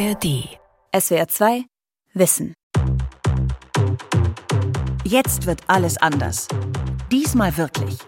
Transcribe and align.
ARD. 0.00 0.48
SWR 0.98 1.28
2 1.28 1.64
Wissen. 2.14 2.54
Jetzt 5.04 5.44
wird 5.44 5.60
alles 5.66 5.98
anders. 5.98 6.48
Diesmal 7.12 7.54
wirklich. 7.58 7.98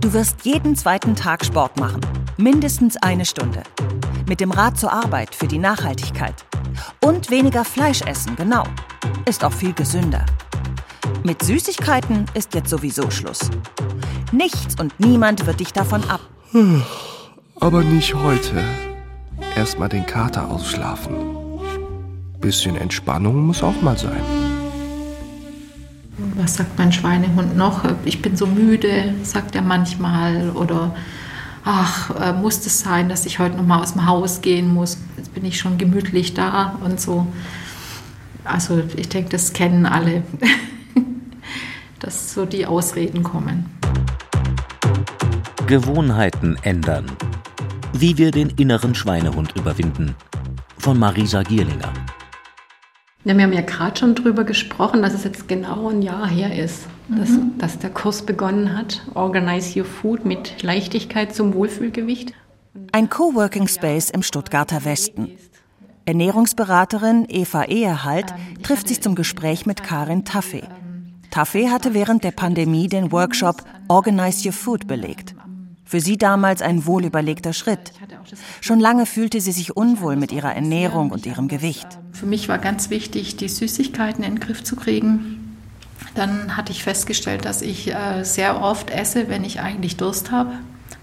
Du 0.00 0.14
wirst 0.14 0.46
jeden 0.46 0.74
zweiten 0.74 1.14
Tag 1.14 1.44
Sport 1.44 1.78
machen. 1.78 2.00
Mindestens 2.38 2.96
eine 3.02 3.26
Stunde. 3.26 3.62
Mit 4.26 4.40
dem 4.40 4.50
Rad 4.50 4.78
zur 4.78 4.90
Arbeit 4.90 5.34
für 5.34 5.46
die 5.46 5.58
Nachhaltigkeit. 5.58 6.46
Und 7.04 7.30
weniger 7.30 7.66
Fleisch 7.66 8.00
essen, 8.00 8.34
genau. 8.34 8.64
Ist 9.28 9.44
auch 9.44 9.52
viel 9.52 9.74
gesünder. 9.74 10.24
Mit 11.24 11.42
Süßigkeiten 11.42 12.24
ist 12.32 12.54
jetzt 12.54 12.70
sowieso 12.70 13.10
Schluss. 13.10 13.50
Nichts 14.32 14.80
und 14.80 14.98
niemand 14.98 15.44
wird 15.44 15.60
dich 15.60 15.74
davon 15.74 16.08
ab. 16.08 16.20
Aber 17.60 17.84
nicht 17.84 18.14
heute. 18.14 18.87
Erstmal 19.56 19.88
den 19.88 20.06
Kater 20.06 20.50
ausschlafen. 20.50 21.14
Bisschen 22.40 22.76
Entspannung 22.76 23.46
muss 23.46 23.62
auch 23.62 23.80
mal 23.82 23.98
sein. 23.98 24.22
Was 26.36 26.54
sagt 26.54 26.78
mein 26.78 26.92
Schweinehund 26.92 27.56
noch? 27.56 27.84
Ich 28.04 28.22
bin 28.22 28.36
so 28.36 28.46
müde, 28.46 29.14
sagt 29.22 29.54
er 29.54 29.62
manchmal. 29.62 30.50
Oder 30.50 30.94
ach, 31.64 32.10
äh, 32.10 32.32
muss 32.32 32.64
es 32.66 32.80
sein, 32.80 33.08
dass 33.08 33.26
ich 33.26 33.38
heute 33.38 33.56
noch 33.56 33.66
mal 33.66 33.80
aus 33.82 33.92
dem 33.92 34.06
Haus 34.06 34.40
gehen 34.40 34.72
muss? 34.72 34.98
Jetzt 35.16 35.34
bin 35.34 35.44
ich 35.44 35.58
schon 35.58 35.78
gemütlich 35.78 36.34
da 36.34 36.78
und 36.84 37.00
so. 37.00 37.26
Also 38.44 38.82
ich 38.96 39.08
denke, 39.08 39.30
das 39.30 39.52
kennen 39.52 39.84
alle, 39.86 40.22
dass 41.98 42.32
so 42.32 42.46
die 42.46 42.66
Ausreden 42.66 43.22
kommen. 43.22 43.66
Gewohnheiten 45.66 46.56
ändern. 46.62 47.06
Wie 47.92 48.18
wir 48.18 48.30
den 48.30 48.50
inneren 48.50 48.94
Schweinehund 48.94 49.56
überwinden. 49.56 50.14
Von 50.78 50.98
Marisa 50.98 51.42
Gierlinger. 51.42 51.92
Ja, 53.24 53.36
wir 53.36 53.44
haben 53.44 53.52
ja 53.52 53.62
gerade 53.62 53.98
schon 53.98 54.14
darüber 54.14 54.44
gesprochen, 54.44 55.02
dass 55.02 55.14
es 55.14 55.24
jetzt 55.24 55.48
genau 55.48 55.88
ein 55.88 56.02
Jahr 56.02 56.28
her 56.28 56.56
ist, 56.56 56.86
dass, 57.08 57.30
mhm. 57.30 57.58
dass 57.58 57.78
der 57.78 57.90
Kurs 57.90 58.22
begonnen 58.22 58.76
hat. 58.76 59.02
Organize 59.14 59.78
Your 59.78 59.86
Food 59.86 60.24
mit 60.24 60.62
Leichtigkeit 60.62 61.34
zum 61.34 61.54
Wohlfühlgewicht. 61.54 62.34
Ein 62.92 63.08
Coworking 63.08 63.68
Space 63.68 64.10
im 64.10 64.22
Stuttgarter 64.22 64.84
Westen. 64.84 65.32
Ernährungsberaterin 66.04 67.26
Eva 67.28 67.64
Eherhalt 67.64 68.32
trifft 68.62 68.88
sich 68.88 69.02
zum 69.02 69.14
Gespräch 69.14 69.66
mit 69.66 69.82
Karin 69.82 70.24
Taffee. 70.24 70.64
Taffee 71.30 71.68
hatte 71.68 71.92
während 71.92 72.24
der 72.24 72.30
Pandemie 72.30 72.88
den 72.88 73.12
Workshop 73.12 73.62
Organize 73.88 74.46
Your 74.46 74.54
Food 74.54 74.86
belegt. 74.86 75.34
Für 75.88 76.02
sie 76.02 76.18
damals 76.18 76.60
ein 76.60 76.84
wohlüberlegter 76.84 77.54
Schritt. 77.54 77.94
Schon 78.60 78.78
lange 78.78 79.06
fühlte 79.06 79.40
sie 79.40 79.52
sich 79.52 79.74
unwohl 79.74 80.16
mit 80.16 80.32
ihrer 80.32 80.54
Ernährung 80.54 81.10
und 81.10 81.24
ihrem 81.24 81.48
Gewicht. 81.48 81.86
Für 82.12 82.26
mich 82.26 82.46
war 82.50 82.58
ganz 82.58 82.90
wichtig, 82.90 83.36
die 83.36 83.48
Süßigkeiten 83.48 84.22
in 84.22 84.34
den 84.34 84.40
Griff 84.40 84.62
zu 84.62 84.76
kriegen. 84.76 85.56
Dann 86.14 86.58
hatte 86.58 86.72
ich 86.72 86.84
festgestellt, 86.84 87.46
dass 87.46 87.62
ich 87.62 87.94
äh, 87.94 88.22
sehr 88.22 88.60
oft 88.60 88.90
esse, 88.90 89.30
wenn 89.30 89.44
ich 89.44 89.60
eigentlich 89.60 89.96
Durst 89.96 90.30
habe 90.30 90.50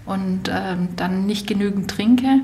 und 0.04 0.46
äh, 0.46 0.76
dann 0.94 1.26
nicht 1.26 1.48
genügend 1.48 1.90
trinke. 1.90 2.42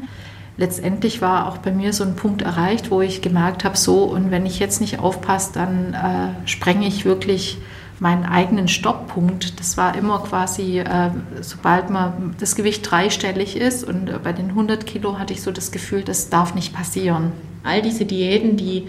Letztendlich 0.57 1.23
war 1.23 1.47
auch 1.47 1.59
bei 1.59 1.71
mir 1.71 1.93
so 1.93 2.03
ein 2.03 2.17
Punkt 2.17 2.43
erreicht, 2.43 2.91
wo 2.91 3.03
ich 3.03 3.23
gemerkt 3.23 3.63
habe, 3.63 3.77
so 3.77 4.03
und 4.03 4.33
wenn 4.33 4.47
ich 4.47 4.59
jetzt 4.59 4.81
nicht 4.81 4.99
aufpasse, 4.99 5.53
dann 5.53 5.95
äh, 5.95 6.49
sprenge 6.49 6.89
ich 6.89 7.05
wirklich 7.05 7.59
meinen 8.03 8.25
eigenen 8.25 8.67
Stopppunkt. 8.67 9.61
Das 9.61 9.77
war 9.77 9.97
immer 9.97 10.19
quasi, 10.25 10.81
äh, 10.81 11.11
sobald 11.41 11.89
man 11.89 12.35
das 12.41 12.57
Gewicht 12.57 12.91
dreistellig 12.91 13.57
ist 13.57 13.85
und 13.85 14.11
äh, 14.11 14.19
bei 14.19 14.33
den 14.33 14.49
100 14.49 14.85
Kilo 14.85 15.21
hatte 15.21 15.33
ich 15.33 15.41
so 15.41 15.53
das 15.53 15.71
Gefühl, 15.71 16.03
das 16.03 16.29
darf 16.29 16.57
nicht 16.57 16.75
passieren. 16.75 17.31
All 17.63 17.81
diese 17.81 18.05
Diäten, 18.05 18.57
die 18.57 18.89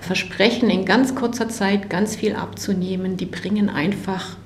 versprechen, 0.00 0.70
in 0.70 0.86
ganz 0.86 1.14
kurzer 1.14 1.50
Zeit 1.50 1.90
ganz 1.90 2.16
viel 2.16 2.36
abzunehmen, 2.36 3.18
die 3.18 3.26
bringen 3.26 3.68
einfach 3.68 4.36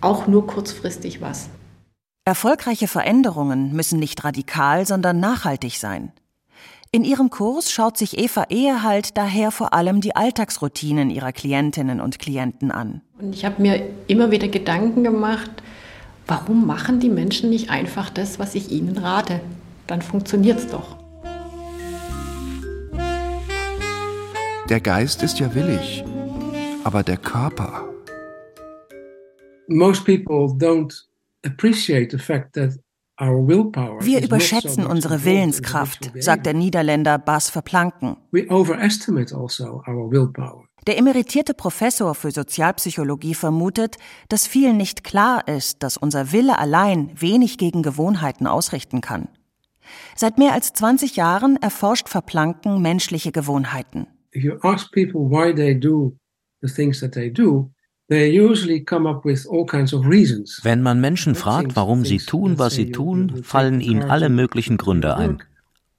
auch 0.00 0.26
nur 0.26 0.48
kurzfristig 0.48 1.20
was. 1.20 1.48
Erfolgreiche 2.24 2.88
Veränderungen 2.88 3.72
müssen 3.72 4.00
nicht 4.00 4.24
radikal, 4.24 4.86
sondern 4.86 5.20
nachhaltig 5.20 5.78
sein. 5.78 6.10
In 6.94 7.04
ihrem 7.04 7.30
Kurs 7.30 7.72
schaut 7.72 7.96
sich 7.96 8.18
Eva 8.18 8.44
Ehehalt 8.50 9.16
daher 9.16 9.50
vor 9.50 9.72
allem 9.72 10.02
die 10.02 10.14
Alltagsroutinen 10.14 11.08
ihrer 11.08 11.32
Klientinnen 11.32 12.02
und 12.02 12.18
Klienten 12.18 12.70
an. 12.70 13.00
Und 13.18 13.34
ich 13.34 13.46
habe 13.46 13.62
mir 13.62 13.88
immer 14.08 14.30
wieder 14.30 14.48
Gedanken 14.48 15.02
gemacht, 15.02 15.50
warum 16.26 16.66
machen 16.66 17.00
die 17.00 17.08
Menschen 17.08 17.48
nicht 17.48 17.70
einfach 17.70 18.10
das, 18.10 18.38
was 18.38 18.54
ich 18.54 18.70
ihnen 18.70 18.98
rate? 18.98 19.40
Dann 19.86 20.02
funktioniert 20.02 20.58
es 20.58 20.66
doch. 20.66 20.98
Der 24.68 24.80
Geist 24.82 25.22
ist 25.22 25.40
ja 25.40 25.54
willig, 25.54 26.04
aber 26.84 27.02
der 27.02 27.16
Körper. 27.16 27.88
Most 29.66 30.04
people 30.04 30.54
don't 30.58 30.92
appreciate 31.42 32.14
the 32.14 32.22
fact 32.22 32.52
that 32.52 32.72
wir 33.22 34.22
überschätzen 34.22 34.84
unsere 34.84 35.24
Willenskraft, 35.24 36.10
sagt 36.18 36.46
der 36.46 36.54
Niederländer 36.54 37.18
Bas 37.18 37.50
Verplanken. 37.50 38.16
Also 38.32 38.74
der 40.86 40.98
emeritierte 40.98 41.54
Professor 41.54 42.14
für 42.16 42.32
Sozialpsychologie 42.32 43.34
vermutet, 43.34 43.98
dass 44.28 44.48
vielen 44.48 44.76
nicht 44.76 45.04
klar 45.04 45.46
ist, 45.46 45.84
dass 45.84 45.96
unser 45.96 46.32
Wille 46.32 46.58
allein 46.58 47.10
wenig 47.14 47.58
gegen 47.58 47.82
Gewohnheiten 47.82 48.48
ausrichten 48.48 49.00
kann. 49.00 49.28
Seit 50.16 50.38
mehr 50.38 50.52
als 50.52 50.72
20 50.72 51.14
Jahren 51.14 51.56
erforscht 51.56 52.08
Verplanken 52.08 52.82
menschliche 52.82 53.30
Gewohnheiten. 53.30 54.08
If 54.34 54.42
you 54.42 54.54
ask 54.62 54.90
people 54.92 55.20
why 55.30 55.54
they 55.54 55.78
do 55.78 56.16
the 56.60 56.68
things 56.72 56.98
that 57.00 57.12
they 57.12 57.32
do, 57.32 57.70
wenn 58.08 60.82
man 60.82 61.00
Menschen 61.00 61.34
fragt, 61.34 61.76
warum 61.76 62.04
sie 62.04 62.18
tun, 62.18 62.58
was 62.58 62.74
sie 62.74 62.90
tun, 62.90 63.42
fallen 63.42 63.80
ihnen 63.80 64.02
alle 64.02 64.28
möglichen 64.28 64.76
Gründe 64.76 65.16
ein. 65.16 65.42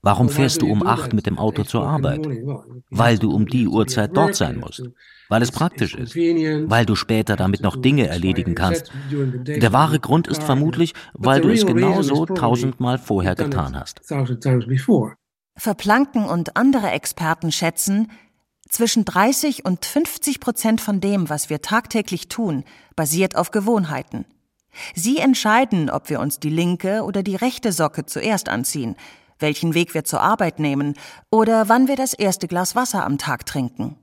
Warum 0.06 0.28
fährst 0.28 0.62
du 0.62 0.70
um 0.70 0.86
acht 0.86 1.14
mit 1.14 1.26
dem 1.26 1.40
Auto 1.40 1.64
zur 1.64 1.88
Arbeit? 1.88 2.28
Weil 2.90 3.18
du 3.18 3.34
um 3.34 3.48
die 3.48 3.70
Uhrzeit 3.70 4.18
dort 4.18 4.36
sein 4.36 4.60
musst. 4.60 4.84
Weil 5.30 5.42
es 5.42 5.52
praktisch 5.52 5.96
ist. 5.96 6.14
Weil 6.16 6.86
du 6.86 6.96
später 6.96 7.38
damit 7.38 7.62
noch 7.62 7.78
Dinge 7.78 8.08
erledigen 8.08 8.54
kannst. 8.54 8.92
Der 9.10 9.72
wahre 9.72 10.02
Grund 10.02 10.28
ist 10.28 10.44
vermutlich, 10.44 10.94
weil 11.14 11.40
du 11.40 11.50
es 11.50 11.66
genauso 11.66 12.26
tausendmal 12.26 12.98
vorher 12.98 13.36
getan 13.36 13.80
hast. 13.80 14.02
Verplanken 15.56 16.26
und 16.26 16.58
andere 16.58 16.92
Experten 16.92 17.52
schätzen, 17.52 18.12
zwischen 18.74 19.06
30 19.06 19.66
und 19.66 19.86
50 19.86 20.40
Prozent 20.40 20.82
von 20.82 21.00
dem, 21.00 21.30
was 21.30 21.50
wir 21.50 21.62
tagtäglich 21.62 22.28
tun, 22.28 22.64
basiert 22.96 23.36
auf 23.36 23.52
Gewohnheiten. 23.52 24.26
Sie 24.96 25.20
entscheiden, 25.20 25.92
ob 25.92 26.10
wir 26.10 26.20
uns 26.20 26.40
die 26.40 26.50
linke 26.50 27.04
oder 27.04 27.22
die 27.22 27.36
rechte 27.36 27.72
Socke 27.72 28.08
zuerst 28.08 28.50
anziehen, 28.50 28.96
welchen 29.38 29.76
Weg 29.76 29.94
wir 29.94 30.04
zur 30.04 30.22
Arbeit 30.22 30.60
nehmen 30.60 30.96
oder 31.30 31.70
wann 31.70 31.88
wir 31.88 31.96
das 31.96 32.14
erste 32.14 32.48
Glas 32.48 32.76
Wasser 32.76 33.06
am 33.06 33.20
Tag 33.20 33.46
trinken. 33.46 33.96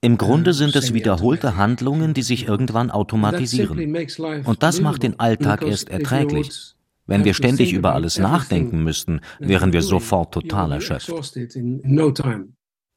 Im 0.00 0.18
Grunde 0.18 0.52
sind 0.52 0.76
es 0.76 0.92
wiederholte 0.94 1.56
Handlungen, 1.56 2.14
die 2.14 2.22
sich 2.22 2.48
irgendwann 2.48 2.90
automatisieren. 2.90 3.94
Und 4.44 4.62
das 4.62 4.80
macht 4.80 5.02
den 5.04 5.20
Alltag 5.20 5.62
erst 5.62 5.88
erträglich. 5.88 6.74
Wenn 7.06 7.24
wir 7.24 7.34
ständig 7.34 7.72
über 7.72 7.94
alles 7.94 8.18
nachdenken 8.18 8.84
müssten, 8.84 9.20
wären 9.38 9.72
wir 9.72 9.82
sofort 9.82 10.32
total 10.32 10.72
erschöpft. 10.72 11.12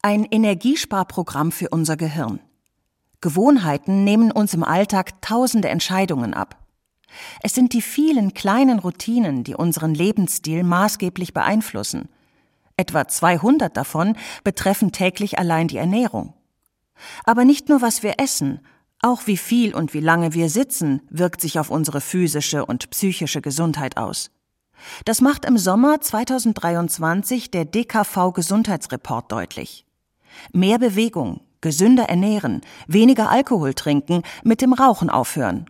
Ein 0.02 0.24
Energiesparprogramm 0.24 1.50
für 1.50 1.68
unser 1.70 1.96
Gehirn. 1.96 2.40
Gewohnheiten 3.20 4.04
nehmen 4.04 4.30
uns 4.30 4.54
im 4.54 4.62
Alltag 4.62 5.20
tausende 5.22 5.68
Entscheidungen 5.68 6.34
ab. 6.34 6.66
Es 7.42 7.54
sind 7.54 7.72
die 7.72 7.82
vielen 7.82 8.34
kleinen 8.34 8.78
Routinen, 8.78 9.42
die 9.42 9.54
unseren 9.54 9.94
Lebensstil 9.94 10.62
maßgeblich 10.62 11.32
beeinflussen. 11.32 12.08
Etwa 12.76 13.08
200 13.08 13.76
davon 13.76 14.16
betreffen 14.44 14.92
täglich 14.92 15.38
allein 15.38 15.66
die 15.66 15.78
Ernährung. 15.78 16.34
Aber 17.24 17.44
nicht 17.44 17.68
nur 17.68 17.82
was 17.82 18.02
wir 18.02 18.14
essen, 18.18 18.60
auch 19.06 19.26
wie 19.26 19.36
viel 19.36 19.74
und 19.74 19.94
wie 19.94 20.00
lange 20.00 20.34
wir 20.34 20.50
sitzen, 20.50 21.00
wirkt 21.10 21.40
sich 21.40 21.58
auf 21.58 21.70
unsere 21.70 22.00
physische 22.00 22.66
und 22.66 22.90
psychische 22.90 23.40
Gesundheit 23.40 23.96
aus. 23.96 24.30
Das 25.04 25.20
macht 25.20 25.44
im 25.44 25.56
Sommer 25.56 26.00
2023 26.00 27.50
der 27.50 27.64
DKV 27.64 28.32
Gesundheitsreport 28.34 29.32
deutlich. 29.32 29.86
Mehr 30.52 30.78
Bewegung, 30.78 31.40
gesünder 31.60 32.04
ernähren, 32.04 32.60
weniger 32.86 33.30
Alkohol 33.30 33.74
trinken, 33.74 34.22
mit 34.44 34.60
dem 34.60 34.72
Rauchen 34.72 35.08
aufhören. 35.08 35.66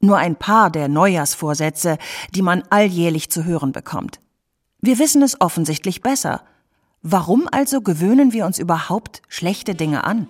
Nur 0.00 0.18
ein 0.18 0.36
paar 0.36 0.70
der 0.70 0.88
Neujahrsvorsätze, 0.88 1.98
die 2.34 2.42
man 2.42 2.62
alljährlich 2.70 3.30
zu 3.30 3.44
hören 3.44 3.72
bekommt. 3.72 4.20
Wir 4.80 4.98
wissen 4.98 5.22
es 5.22 5.40
offensichtlich 5.40 6.02
besser. 6.02 6.42
Warum 7.02 7.48
also 7.50 7.80
gewöhnen 7.80 8.32
wir 8.32 8.46
uns 8.46 8.58
überhaupt 8.58 9.22
schlechte 9.28 9.74
Dinge 9.74 10.04
an? 10.04 10.28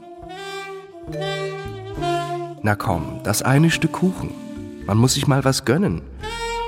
Na 2.68 2.76
komm, 2.76 3.20
das 3.24 3.40
eine 3.40 3.70
Stück 3.70 3.92
Kuchen. 3.92 4.28
Man 4.84 4.98
muss 4.98 5.14
sich 5.14 5.26
mal 5.26 5.42
was 5.42 5.64
gönnen. 5.64 6.02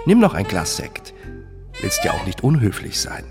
Nimm 0.06 0.18
noch 0.18 0.32
ein 0.32 0.46
Glas 0.46 0.78
Sekt. 0.78 1.12
Willst 1.82 2.02
ja 2.04 2.12
auch 2.12 2.24
nicht 2.24 2.42
unhöflich 2.42 2.98
sein. 2.98 3.22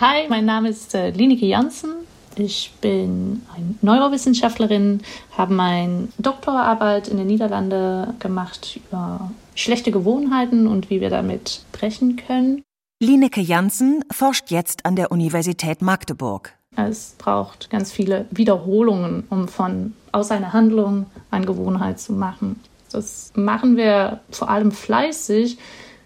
Hi, 0.00 0.28
mein 0.28 0.44
Name 0.44 0.68
ist 0.68 0.94
äh, 0.94 1.10
Lineke 1.10 1.46
Janssen. 1.46 1.94
Ich 2.36 2.74
bin 2.80 3.42
eine 3.52 3.74
Neurowissenschaftlerin, 3.82 5.00
habe 5.36 5.52
meine 5.52 6.06
Doktorarbeit 6.18 7.08
in 7.08 7.16
den 7.16 7.26
Niederlanden 7.26 8.16
gemacht 8.20 8.76
über 8.76 9.32
schlechte 9.56 9.90
Gewohnheiten 9.90 10.68
und 10.68 10.90
wie 10.90 11.00
wir 11.00 11.10
damit 11.10 11.64
brechen 11.72 12.14
können. 12.24 12.62
Lineke 13.02 13.40
Janssen 13.40 14.04
forscht 14.12 14.52
jetzt 14.52 14.86
an 14.86 14.94
der 14.94 15.10
Universität 15.10 15.82
Magdeburg. 15.82 16.56
Es 16.88 17.14
braucht 17.18 17.70
ganz 17.70 17.92
viele 17.92 18.26
Wiederholungen, 18.30 19.24
um 19.30 19.48
von 19.48 19.92
aus 20.12 20.30
einer 20.30 20.52
Handlung 20.52 21.06
eine 21.30 21.46
Gewohnheit 21.46 22.00
zu 22.00 22.12
machen. 22.12 22.60
Das 22.90 23.32
machen 23.34 23.76
wir 23.76 24.20
vor 24.30 24.50
allem 24.50 24.72
fleißig, 24.72 25.58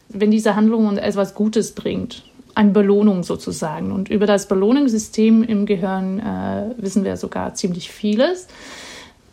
wenn 0.09 0.31
diese 0.31 0.57
Handlung 0.57 0.87
uns 0.87 0.99
etwas 0.99 1.35
Gutes 1.35 1.73
bringt 1.73 2.23
eine 2.57 2.71
Belohnung 2.71 3.25
sozusagen. 3.25 3.91
Und 3.91 4.09
über 4.11 4.27
das 4.27 4.47
Belohnungssystem 4.47 5.43
im 5.43 5.67
Gehirn 5.67 6.21
äh, 6.21 6.71
wissen 6.77 7.03
wir 7.03 7.17
sogar 7.17 7.55
ziemlich 7.55 7.91
vieles. 7.91 8.47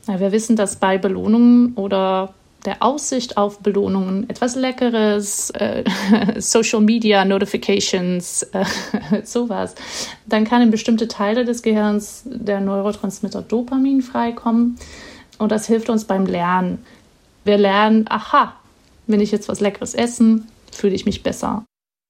Wir 0.08 0.32
wissen, 0.32 0.56
dass 0.56 0.78
bei 0.78 0.98
Belohnungen 0.98 1.74
oder 1.76 2.34
der 2.66 2.84
Aussicht 2.84 3.38
auf 3.38 3.60
Belohnungen 3.60 4.30
etwas 4.30 4.56
Leckeres, 4.56 5.50
äh, 5.52 5.84
Social 6.38 6.82
Media 6.82 7.26
Notifications, 7.26 8.44
äh, 8.44 8.66
sowas, 9.24 9.76
dann 10.26 10.46
kann 10.46 10.62
in 10.62 10.72
bestimmte 10.72 11.08
Teile 11.08 11.46
des 11.46 11.62
Gehirns 11.62 12.24
der 12.26 12.62
Neurotransmitter 12.62 13.42
Dopamin 13.42 14.02
freikommen 14.02 14.78
und 15.38 15.52
das 15.52 15.66
hilft 15.66 15.90
uns 15.90 16.06
beim 16.06 16.26
Lernen. 16.26 16.86
Wir 17.44 17.58
lernen, 17.58 18.06
aha, 18.10 18.54
wenn 19.08 19.20
ich 19.20 19.32
jetzt 19.32 19.50
was 19.50 19.60
Leckeres 19.60 19.96
essen, 19.96 20.48
fühle 20.72 20.94
ich 20.94 21.06
mich 21.06 21.24
besser. 21.24 21.66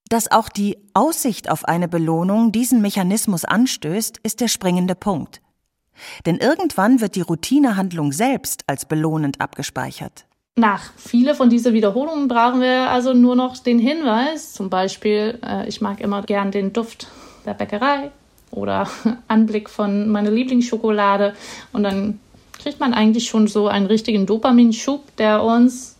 Dass 0.09 0.29
auch 0.29 0.49
die 0.49 0.77
Aussicht 0.93 1.49
auf 1.49 1.63
eine 1.63 1.87
Belohnung 1.87 2.51
diesen 2.51 2.81
Mechanismus 2.81 3.45
anstößt, 3.45 4.19
ist 4.23 4.41
der 4.41 4.49
springende 4.49 4.95
Punkt. 4.95 5.41
Denn 6.25 6.37
irgendwann 6.37 6.99
wird 6.99 7.15
die 7.15 7.21
Routinehandlung 7.21 8.11
selbst 8.11 8.63
als 8.67 8.85
belohnend 8.85 9.39
abgespeichert. 9.39 10.25
Nach 10.57 10.91
viele 10.97 11.33
von 11.33 11.49
diesen 11.49 11.73
Wiederholungen 11.73 12.27
brauchen 12.27 12.61
wir 12.61 12.89
also 12.89 13.13
nur 13.13 13.35
noch 13.35 13.57
den 13.57 13.79
Hinweis, 13.79 14.53
zum 14.53 14.69
Beispiel, 14.69 15.39
äh, 15.45 15.67
ich 15.67 15.79
mag 15.79 16.01
immer 16.01 16.23
gern 16.23 16.51
den 16.51 16.73
Duft 16.73 17.07
der 17.45 17.53
Bäckerei 17.53 18.11
oder 18.51 18.87
Anblick 19.27 19.69
von 19.69 20.09
meiner 20.09 20.29
Lieblingsschokolade 20.29 21.33
und 21.71 21.83
dann 21.83 22.19
kriegt 22.61 22.79
man 22.79 22.93
eigentlich 22.93 23.27
schon 23.27 23.47
so 23.47 23.67
einen 23.67 23.85
richtigen 23.85 24.25
Dopaminschub, 24.25 25.15
der 25.15 25.43
uns 25.43 25.95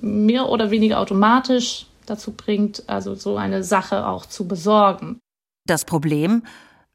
mehr 0.00 0.48
oder 0.48 0.70
weniger 0.70 1.00
automatisch 1.00 1.86
dazu 2.06 2.32
bringt, 2.32 2.84
also 2.86 3.14
so 3.14 3.36
eine 3.36 3.64
Sache 3.64 4.06
auch 4.06 4.24
zu 4.26 4.46
besorgen. 4.46 5.18
Das 5.66 5.84
Problem? 5.84 6.42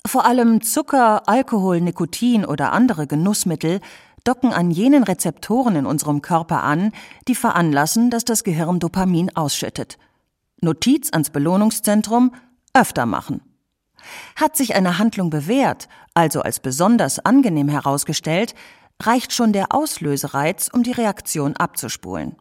Vor 0.07 0.25
allem 0.25 0.61
Zucker, 0.61 1.27
Alkohol, 1.27 1.81
Nikotin 1.81 2.45
oder 2.45 2.71
andere 2.71 3.05
Genussmittel 3.05 3.81
docken 4.23 4.53
an 4.53 4.71
jenen 4.71 5.03
Rezeptoren 5.03 5.75
in 5.75 5.85
unserem 5.85 6.21
Körper 6.21 6.63
an, 6.63 6.91
die 7.27 7.35
veranlassen, 7.35 8.09
dass 8.09 8.25
das 8.25 8.43
Gehirn 8.43 8.79
Dopamin 8.79 9.35
ausschüttet. 9.35 9.97
Notiz 10.61 11.11
ans 11.11 11.29
Belohnungszentrum 11.29 12.31
öfter 12.73 13.05
machen. 13.05 13.41
Hat 14.35 14.55
sich 14.55 14.75
eine 14.75 14.97
Handlung 14.97 15.29
bewährt, 15.29 15.87
also 16.13 16.41
als 16.41 16.59
besonders 16.59 17.19
angenehm 17.19 17.67
herausgestellt, 17.67 18.55
reicht 19.01 19.33
schon 19.33 19.53
der 19.53 19.73
Auslösereiz, 19.73 20.69
um 20.71 20.83
die 20.83 20.91
Reaktion 20.91 21.55
abzuspulen. 21.55 22.35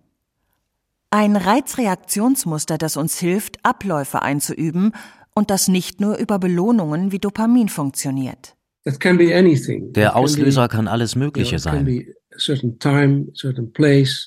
Ein 1.10 1.36
Reizreaktionsmuster, 1.36 2.78
das 2.78 2.96
uns 2.96 3.18
hilft, 3.18 3.64
Abläufe 3.64 4.22
einzuüben 4.22 4.92
und 5.34 5.50
das 5.50 5.68
nicht 5.68 6.00
nur 6.00 6.16
über 6.18 6.38
Belohnungen 6.38 7.12
wie 7.12 7.18
Dopamin 7.18 7.68
funktioniert. 7.68 8.56
Der 8.84 10.16
Auslöser 10.16 10.68
kann 10.68 10.88
alles 10.88 11.14
Mögliche 11.14 11.58
sein. 11.58 12.06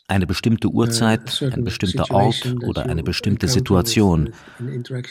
Eine 0.08 0.28
bestimmte 0.28 0.68
uh, 0.68 0.74
Uhrzeit, 0.74 1.42
ein 1.52 1.64
bestimmter 1.64 2.12
Ort 2.12 2.56
oder 2.64 2.86
eine 2.86 3.02
bestimmte 3.02 3.48
Situation. 3.48 4.30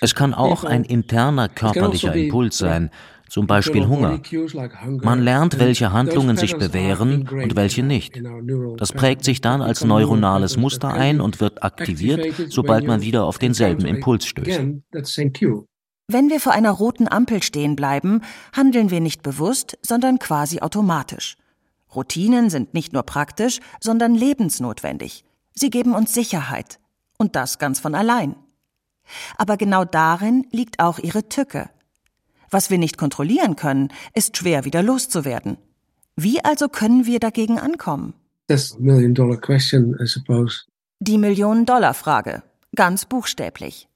Es 0.01 0.15
kann 0.15 0.35
auch 0.35 0.63
ein 0.65 0.85
interner 0.85 1.49
körperlicher 1.49 2.15
Impuls 2.15 2.59
sein, 2.59 2.91
zum 3.29 3.47
Beispiel 3.47 3.89
Hunger. 3.89 4.21
Man 5.03 5.23
lernt, 5.23 5.59
welche 5.59 5.91
Handlungen 5.91 6.37
sich 6.37 6.55
bewähren 6.55 7.27
und 7.29 7.57
welche 7.57 7.83
nicht. 7.83 8.21
Das 8.77 8.93
prägt 8.93 9.25
sich 9.25 9.41
dann 9.41 9.63
als 9.63 9.85
neuronales 9.85 10.57
Muster 10.57 10.93
ein 10.93 11.21
und 11.21 11.41
wird 11.41 11.63
aktiviert, 11.63 12.27
sobald 12.51 12.87
man 12.87 13.01
wieder 13.01 13.25
auf 13.25 13.39
denselben 13.39 13.87
Impuls 13.87 14.27
stößt. 14.27 14.61
Wenn 16.09 16.31
wir 16.31 16.41
vor 16.41 16.53
einer 16.53 16.71
roten 16.71 17.09
Ampel 17.09 17.43
stehen 17.43 17.77
bleiben, 17.77 18.23
handeln 18.53 18.91
wir 18.91 19.01
nicht 19.01 19.23
bewusst, 19.23 19.79
sondern 19.83 20.19
quasi 20.19 20.61
automatisch. 20.61 21.37
Routinen 21.95 22.51
sind 22.51 22.75
nicht 22.75 22.93
nur 22.93 23.03
praktisch, 23.03 23.61
sondern 23.81 24.15
lebensnotwendig. 24.15 25.25
Sie 25.55 25.71
geben 25.71 25.95
uns 25.95 26.15
Sicherheit. 26.15 26.79
Und 27.19 27.37
das 27.37 27.59
ganz 27.59 27.79
von 27.79 27.95
allein. 27.95 28.35
Aber 29.37 29.57
genau 29.57 29.85
darin 29.85 30.47
liegt 30.51 30.81
auch 30.81 30.99
ihre 30.99 31.29
Tücke. 31.29 31.71
Was 32.51 32.71
wir 32.71 32.79
nicht 32.79 32.99
kontrollieren 32.99 33.57
können, 33.57 33.89
ist 34.15 34.37
schwer 34.37 34.65
wieder 34.65 34.83
loszuwerden. 34.83 35.57
Wie 36.17 36.45
also 36.45 36.69
können 36.69 37.07
wir 37.07 37.21
dagegen 37.21 37.59
ankommen? 37.59 38.15
Die 41.01 41.19
Million-Dollar-Frage, 41.19 42.43
ganz 42.75 43.07
buchstäblich. 43.07 43.89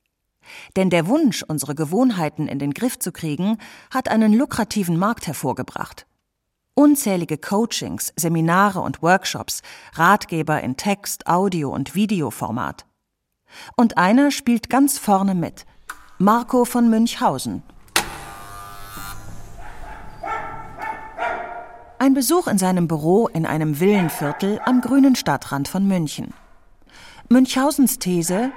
Denn 0.76 0.90
der 0.90 1.06
Wunsch, 1.06 1.42
unsere 1.42 1.74
Gewohnheiten 1.74 2.48
in 2.48 2.58
den 2.58 2.74
Griff 2.74 2.98
zu 2.98 3.12
kriegen, 3.12 3.58
hat 3.90 4.08
einen 4.08 4.32
lukrativen 4.32 4.98
Markt 4.98 5.26
hervorgebracht. 5.26 6.06
Unzählige 6.74 7.38
Coachings, 7.38 8.12
Seminare 8.16 8.80
und 8.80 9.02
Workshops, 9.02 9.62
Ratgeber 9.94 10.60
in 10.62 10.76
Text, 10.76 11.26
Audio 11.26 11.70
und 11.70 11.94
Videoformat. 11.94 12.84
Und 13.76 13.96
einer 13.96 14.30
spielt 14.30 14.68
ganz 14.68 14.98
vorne 14.98 15.34
mit. 15.34 15.64
Marco 16.18 16.64
von 16.64 16.90
Münchhausen, 16.90 17.62
Ein 21.98 22.12
Besuch 22.12 22.46
in 22.46 22.58
seinem 22.58 22.88
Büro 22.88 23.26
in 23.26 23.46
einem 23.46 23.80
Villenviertel 23.80 24.60
am 24.64 24.82
grünen 24.82 25.16
Stadtrand 25.16 25.66
von 25.66 25.88
München. 25.88 26.34
Münchhausens 27.30 27.98
These, 27.98 28.52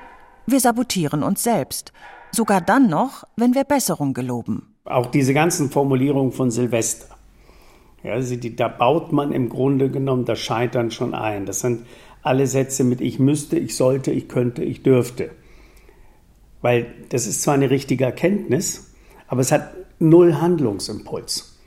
wir 0.51 0.59
sabotieren 0.59 1.23
uns 1.23 1.43
selbst, 1.43 1.93
sogar 2.31 2.61
dann 2.61 2.89
noch, 2.89 3.23
wenn 3.35 3.55
wir 3.55 3.63
Besserung 3.63 4.13
geloben. 4.13 4.75
Auch 4.85 5.07
diese 5.07 5.33
ganzen 5.33 5.69
Formulierungen 5.69 6.31
von 6.31 6.51
Silvester, 6.51 7.15
ja, 8.03 8.13
also 8.13 8.35
die, 8.35 8.55
da 8.55 8.67
baut 8.67 9.11
man 9.11 9.31
im 9.31 9.49
Grunde 9.49 9.89
genommen 9.89 10.25
das 10.25 10.39
Scheitern 10.39 10.91
schon 10.91 11.13
ein. 11.13 11.45
Das 11.45 11.59
sind 11.59 11.85
alle 12.21 12.47
Sätze 12.47 12.83
mit 12.83 13.01
ich 13.01 13.19
müsste, 13.19 13.57
ich 13.57 13.75
sollte, 13.75 14.11
ich 14.11 14.27
könnte, 14.27 14.63
ich 14.63 14.83
dürfte. 14.83 15.31
Weil 16.61 16.87
das 17.09 17.27
ist 17.27 17.41
zwar 17.41 17.53
eine 17.53 17.69
richtige 17.69 18.05
Erkenntnis, 18.05 18.93
aber 19.27 19.41
es 19.41 19.51
hat 19.51 19.73
null 19.99 20.35
Handlungsimpuls. 20.35 21.57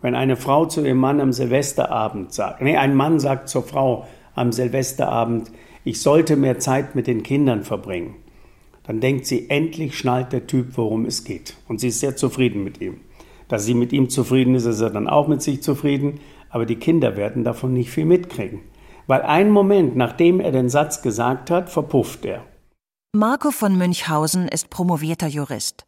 Wenn 0.00 0.14
eine 0.16 0.36
Frau 0.36 0.66
zu 0.66 0.84
ihrem 0.84 0.98
Mann 0.98 1.20
am 1.20 1.32
Silvesterabend 1.32 2.32
sagt, 2.32 2.60
nee, 2.60 2.76
ein 2.76 2.94
Mann 2.94 3.20
sagt 3.20 3.48
zur 3.48 3.62
Frau 3.62 4.06
am 4.34 4.50
Silvesterabend, 4.50 5.50
ich 5.84 6.00
sollte 6.00 6.36
mehr 6.36 6.58
Zeit 6.58 6.94
mit 6.94 7.06
den 7.06 7.22
Kindern 7.22 7.62
verbringen, 7.62 8.16
dann 8.84 9.00
denkt 9.00 9.26
sie, 9.26 9.48
endlich 9.48 9.96
schnallt 9.96 10.32
der 10.32 10.46
Typ, 10.46 10.76
worum 10.76 11.04
es 11.04 11.24
geht. 11.24 11.56
Und 11.68 11.80
sie 11.80 11.88
ist 11.88 12.00
sehr 12.00 12.16
zufrieden 12.16 12.64
mit 12.64 12.80
ihm. 12.80 13.00
Dass 13.48 13.64
sie 13.64 13.74
mit 13.74 13.92
ihm 13.92 14.08
zufrieden 14.08 14.54
ist, 14.54 14.64
ist 14.64 14.80
er 14.80 14.90
dann 14.90 15.08
auch 15.08 15.28
mit 15.28 15.42
sich 15.42 15.62
zufrieden, 15.62 16.20
aber 16.50 16.66
die 16.66 16.76
Kinder 16.76 17.16
werden 17.16 17.44
davon 17.44 17.72
nicht 17.72 17.90
viel 17.90 18.04
mitkriegen. 18.04 18.60
Weil 19.06 19.22
einen 19.22 19.50
Moment, 19.50 19.96
nachdem 19.96 20.40
er 20.40 20.52
den 20.52 20.68
Satz 20.68 21.02
gesagt 21.02 21.50
hat, 21.50 21.70
verpufft 21.70 22.24
er. 22.24 22.44
Marco 23.12 23.50
von 23.50 23.76
Münchhausen 23.76 24.48
ist 24.48 24.70
promovierter 24.70 25.26
Jurist. 25.26 25.84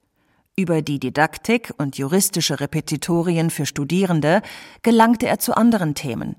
Über 0.56 0.82
die 0.82 1.00
Didaktik 1.00 1.72
und 1.78 1.96
juristische 1.96 2.60
Repetitorien 2.60 3.50
für 3.50 3.66
Studierende 3.66 4.42
gelangte 4.82 5.26
er 5.26 5.38
zu 5.38 5.56
anderen 5.56 5.94
Themen. 5.94 6.36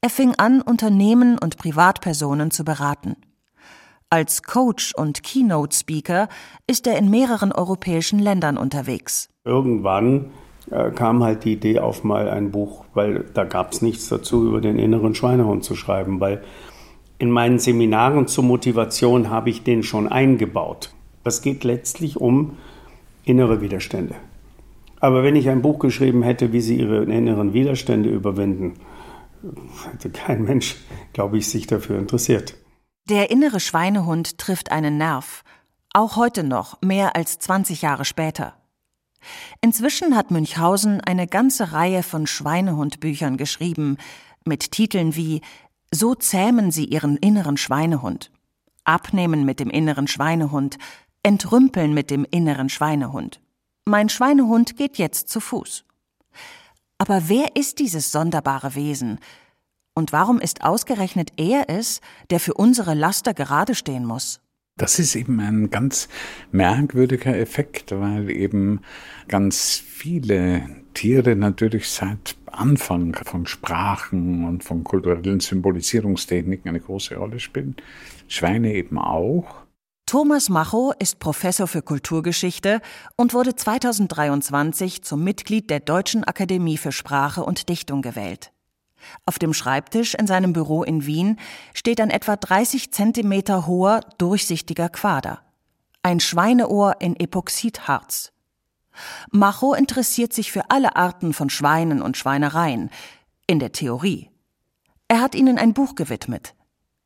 Er 0.00 0.10
fing 0.10 0.34
an, 0.36 0.60
Unternehmen 0.60 1.38
und 1.38 1.56
Privatpersonen 1.56 2.50
zu 2.50 2.64
beraten. 2.64 3.16
Als 4.14 4.44
Coach 4.44 4.94
und 4.94 5.24
Keynote-Speaker 5.24 6.28
ist 6.68 6.86
er 6.86 6.96
in 6.98 7.10
mehreren 7.10 7.50
europäischen 7.50 8.20
Ländern 8.20 8.56
unterwegs. 8.56 9.28
Irgendwann 9.44 10.26
äh, 10.70 10.92
kam 10.92 11.24
halt 11.24 11.42
die 11.42 11.54
Idee 11.54 11.80
auf, 11.80 12.04
mal 12.04 12.28
ein 12.28 12.52
Buch, 12.52 12.84
weil 12.94 13.24
da 13.34 13.42
gab 13.42 13.72
es 13.72 13.82
nichts 13.82 14.08
dazu, 14.08 14.46
über 14.46 14.60
den 14.60 14.78
inneren 14.78 15.16
Schweinehund 15.16 15.64
zu 15.64 15.74
schreiben, 15.74 16.20
weil 16.20 16.44
in 17.18 17.28
meinen 17.28 17.58
Seminaren 17.58 18.28
zur 18.28 18.44
Motivation 18.44 19.30
habe 19.30 19.50
ich 19.50 19.64
den 19.64 19.82
schon 19.82 20.06
eingebaut. 20.06 20.94
Es 21.24 21.42
geht 21.42 21.64
letztlich 21.64 22.16
um 22.16 22.56
innere 23.24 23.60
Widerstände. 23.60 24.14
Aber 25.00 25.24
wenn 25.24 25.34
ich 25.34 25.48
ein 25.48 25.60
Buch 25.60 25.80
geschrieben 25.80 26.22
hätte, 26.22 26.52
wie 26.52 26.60
sie 26.60 26.76
ihre 26.78 27.02
inneren 27.02 27.52
Widerstände 27.52 28.10
überwinden, 28.10 28.74
hätte 29.90 30.10
kein 30.10 30.44
Mensch, 30.44 30.76
glaube 31.12 31.38
ich, 31.38 31.48
sich 31.48 31.66
dafür 31.66 31.98
interessiert. 31.98 32.54
Der 33.10 33.30
innere 33.30 33.60
Schweinehund 33.60 34.38
trifft 34.38 34.72
einen 34.72 34.96
Nerv. 34.96 35.42
auch 35.92 36.16
heute 36.16 36.42
noch, 36.42 36.80
mehr 36.80 37.14
als 37.14 37.38
20 37.38 37.82
Jahre 37.82 38.06
später. 38.06 38.56
Inzwischen 39.60 40.16
hat 40.16 40.30
Münchhausen 40.30 41.02
eine 41.02 41.26
ganze 41.26 41.72
Reihe 41.72 42.02
von 42.02 42.26
Schweinehundbüchern 42.26 43.36
geschrieben, 43.36 43.98
mit 44.44 44.72
Titeln 44.72 45.14
wie 45.16 45.42
So 45.92 46.14
zähmen 46.14 46.70
Sie 46.70 46.86
Ihren 46.86 47.18
inneren 47.18 47.58
Schweinehund, 47.58 48.32
Abnehmen 48.84 49.44
mit 49.44 49.60
dem 49.60 49.68
inneren 49.68 50.08
Schweinehund, 50.08 50.78
Entrümpeln 51.22 51.92
mit 51.92 52.10
dem 52.10 52.26
inneren 52.30 52.70
Schweinehund. 52.70 53.40
Mein 53.84 54.08
Schweinehund 54.08 54.76
geht 54.76 54.96
jetzt 54.96 55.28
zu 55.28 55.40
Fuß. 55.40 55.84
Aber 56.96 57.28
wer 57.28 57.54
ist 57.54 57.78
dieses 57.80 58.10
sonderbare 58.10 58.74
Wesen? 58.74 59.20
Und 59.94 60.12
warum 60.12 60.40
ist 60.40 60.64
ausgerechnet 60.64 61.30
er 61.36 61.68
es, 61.68 62.00
der 62.30 62.40
für 62.40 62.54
unsere 62.54 62.94
Laster 62.94 63.32
gerade 63.32 63.74
stehen 63.74 64.04
muss? 64.04 64.40
Das 64.76 64.98
ist 64.98 65.14
eben 65.14 65.38
ein 65.38 65.70
ganz 65.70 66.08
merkwürdiger 66.50 67.38
Effekt, 67.38 67.92
weil 67.92 68.28
eben 68.28 68.80
ganz 69.28 69.76
viele 69.76 70.68
Tiere 70.94 71.36
natürlich 71.36 71.88
seit 71.88 72.36
Anfang 72.46 73.14
von 73.14 73.46
Sprachen 73.46 74.44
und 74.44 74.64
von 74.64 74.82
kulturellen 74.82 75.38
Symbolisierungstechniken 75.38 76.68
eine 76.68 76.80
große 76.80 77.14
Rolle 77.14 77.38
spielen. 77.38 77.76
Schweine 78.26 78.74
eben 78.74 78.98
auch. 78.98 79.64
Thomas 80.06 80.48
Macho 80.48 80.92
ist 80.98 81.20
Professor 81.20 81.68
für 81.68 81.82
Kulturgeschichte 81.82 82.80
und 83.16 83.32
wurde 83.32 83.54
2023 83.54 85.02
zum 85.02 85.22
Mitglied 85.22 85.70
der 85.70 85.80
Deutschen 85.80 86.24
Akademie 86.24 86.78
für 86.78 86.92
Sprache 86.92 87.44
und 87.44 87.68
Dichtung 87.68 88.02
gewählt. 88.02 88.53
Auf 89.26 89.38
dem 89.38 89.52
Schreibtisch 89.52 90.14
in 90.14 90.26
seinem 90.26 90.52
Büro 90.52 90.82
in 90.82 91.06
Wien 91.06 91.38
steht 91.72 92.00
ein 92.00 92.10
etwa 92.10 92.36
30 92.36 92.92
Zentimeter 92.92 93.66
hoher, 93.66 94.00
durchsichtiger 94.18 94.88
Quader. 94.88 95.40
Ein 96.02 96.20
Schweineohr 96.20 96.96
in 97.00 97.16
Epoxidharz. 97.16 98.32
Macho 99.30 99.74
interessiert 99.74 100.32
sich 100.32 100.52
für 100.52 100.70
alle 100.70 100.96
Arten 100.96 101.32
von 101.32 101.50
Schweinen 101.50 102.02
und 102.02 102.16
Schweinereien, 102.16 102.90
in 103.46 103.58
der 103.58 103.72
Theorie. 103.72 104.30
Er 105.08 105.20
hat 105.20 105.34
ihnen 105.34 105.58
ein 105.58 105.74
Buch 105.74 105.94
gewidmet. 105.94 106.54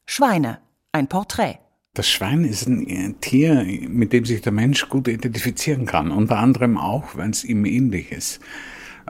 Schweine, 0.06 0.60
ein 0.92 1.08
Porträt. 1.08 1.58
Das 1.94 2.08
Schwein 2.08 2.44
ist 2.44 2.68
ein 2.68 3.16
Tier, 3.20 3.64
mit 3.88 4.12
dem 4.12 4.24
sich 4.24 4.40
der 4.40 4.52
Mensch 4.52 4.88
gut 4.88 5.08
identifizieren 5.08 5.84
kann, 5.84 6.12
unter 6.12 6.38
anderem 6.38 6.78
auch, 6.78 7.16
wenn 7.16 7.30
es 7.30 7.42
ihm 7.44 7.64
ähnlich 7.64 8.12
ist. 8.12 8.40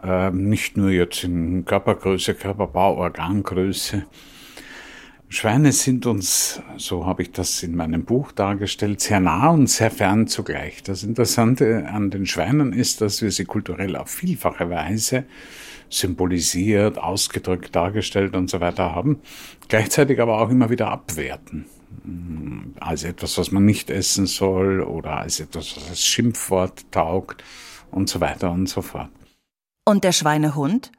Ähm, 0.03 0.49
nicht 0.49 0.77
nur 0.77 0.91
jetzt 0.91 1.25
in 1.25 1.65
Körpergröße, 1.65 2.35
Körperbau, 2.35 2.97
Organgröße. 2.97 4.07
Schweine 5.31 5.73
sind 5.73 6.07
uns, 6.07 6.63
so 6.79 7.05
habe 7.05 7.21
ich 7.23 7.33
das 7.33 7.63
in 7.63 7.77
meinem 7.77 8.05
Buch 8.05 8.33
dargestellt, 8.33 9.01
sehr 9.01 9.21
nah 9.21 9.51
und 9.51 9.69
sehr 9.69 9.91
fern 9.91 10.27
zugleich. 10.27 10.83
Das 10.83 11.03
Interessante 11.03 11.87
an 11.87 12.11
den 12.11 12.25
Schweinen 12.25 12.73
ist, 12.73 13.03
dass 13.03 13.21
wir 13.21 13.31
sie 13.31 13.45
kulturell 13.45 13.95
auf 13.97 14.09
vielfache 14.09 14.71
Weise 14.71 15.25
symbolisiert, 15.91 16.97
ausgedrückt, 16.97 17.77
dargestellt 17.77 18.35
und 18.37 18.49
so 18.49 18.61
weiter 18.61 18.95
haben, 18.95 19.21
gleichzeitig 19.69 20.21
aber 20.21 20.41
auch 20.41 20.51
immer 20.51 20.71
wieder 20.71 20.91
abwerten. 20.91 21.67
Als 22.81 23.05
etwas, 23.05 23.37
was 23.37 23.51
man 23.51 23.67
nicht 23.67 23.91
essen 23.91 24.27
soll 24.27 24.81
oder 24.81 25.19
als 25.19 25.41
etwas, 25.41 25.77
was 25.77 25.89
als 25.91 26.05
Schimpfwort 26.07 26.91
taugt 26.91 27.45
und 27.91 28.09
so 28.09 28.21
weiter 28.21 28.51
und 28.51 28.67
so 28.67 28.81
fort. 28.81 29.11
Und 29.89 30.05
der 30.05 30.13
Schweinehund? 30.13 30.93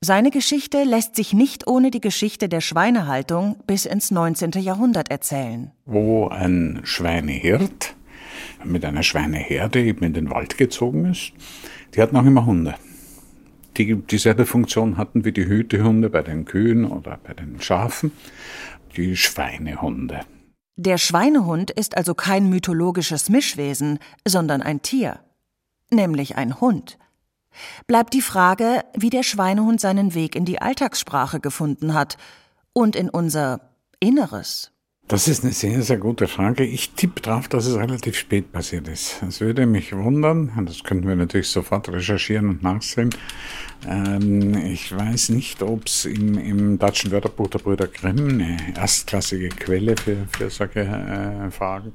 Seine 0.00 0.30
Geschichte 0.30 0.84
lässt 0.84 1.16
sich 1.16 1.34
nicht 1.34 1.66
ohne 1.66 1.90
die 1.90 2.00
Geschichte 2.00 2.48
der 2.48 2.62
Schweinehaltung 2.62 3.58
bis 3.66 3.84
ins 3.84 4.10
19. 4.10 4.52
Jahrhundert 4.52 5.10
erzählen. 5.10 5.70
Wo 5.84 6.26
ein 6.28 6.80
Schweinehirt 6.84 7.94
mit 8.64 8.86
einer 8.86 9.02
Schweineherde 9.02 9.82
eben 9.82 10.02
in 10.02 10.14
den 10.14 10.30
Wald 10.30 10.56
gezogen 10.56 11.10
ist, 11.10 11.32
die 11.94 12.00
hatten 12.00 12.16
auch 12.16 12.24
immer 12.24 12.46
Hunde. 12.46 12.74
Die 13.76 13.94
dieselbe 13.94 14.46
Funktion 14.46 14.96
hatten 14.96 15.26
wie 15.26 15.32
die 15.32 15.44
Hütehunde 15.44 16.08
bei 16.08 16.22
den 16.22 16.46
Kühen 16.46 16.86
oder 16.86 17.18
bei 17.22 17.34
den 17.34 17.60
Schafen, 17.60 18.12
die 18.96 19.14
Schweinehunde. 19.14 20.20
Der 20.76 20.96
Schweinehund 20.96 21.70
ist 21.70 21.98
also 21.98 22.14
kein 22.14 22.48
mythologisches 22.48 23.28
Mischwesen, 23.28 23.98
sondern 24.26 24.62
ein 24.62 24.80
Tier, 24.80 25.20
nämlich 25.90 26.36
ein 26.36 26.62
Hund 26.62 26.96
bleibt 27.86 28.14
die 28.14 28.22
Frage, 28.22 28.84
wie 28.96 29.10
der 29.10 29.22
Schweinehund 29.22 29.80
seinen 29.80 30.14
Weg 30.14 30.34
in 30.34 30.44
die 30.44 30.60
Alltagssprache 30.60 31.40
gefunden 31.40 31.94
hat 31.94 32.16
und 32.72 32.96
in 32.96 33.10
unser 33.10 33.60
Inneres. 34.00 34.72
Das 35.10 35.26
ist 35.26 35.42
eine 35.42 35.52
sehr, 35.52 35.82
sehr 35.82 35.96
gute 35.96 36.28
Frage. 36.28 36.64
Ich 36.64 36.90
tippe 36.90 37.20
darauf, 37.20 37.48
dass 37.48 37.66
es 37.66 37.76
relativ 37.76 38.16
spät 38.16 38.52
passiert 38.52 38.86
ist. 38.86 39.20
Es 39.26 39.40
würde 39.40 39.66
mich 39.66 39.92
wundern, 39.92 40.52
das 40.66 40.84
könnten 40.84 41.08
wir 41.08 41.16
natürlich 41.16 41.48
sofort 41.48 41.88
recherchieren 41.88 42.48
und 42.48 42.62
nachsehen. 42.62 43.10
Ähm, 43.88 44.54
ich 44.54 44.96
weiß 44.96 45.30
nicht, 45.30 45.64
ob 45.64 45.86
es 45.86 46.04
im, 46.04 46.38
im, 46.38 46.78
deutschen 46.78 47.10
Wörterbuch 47.10 47.48
der 47.48 47.58
Brüder 47.58 47.88
Grimm, 47.88 48.28
eine 48.28 48.76
erstklassige 48.76 49.48
Quelle 49.48 49.96
für, 49.96 50.28
für 50.30 50.48
solche 50.48 50.82
äh, 50.82 51.50
Fragen, 51.50 51.92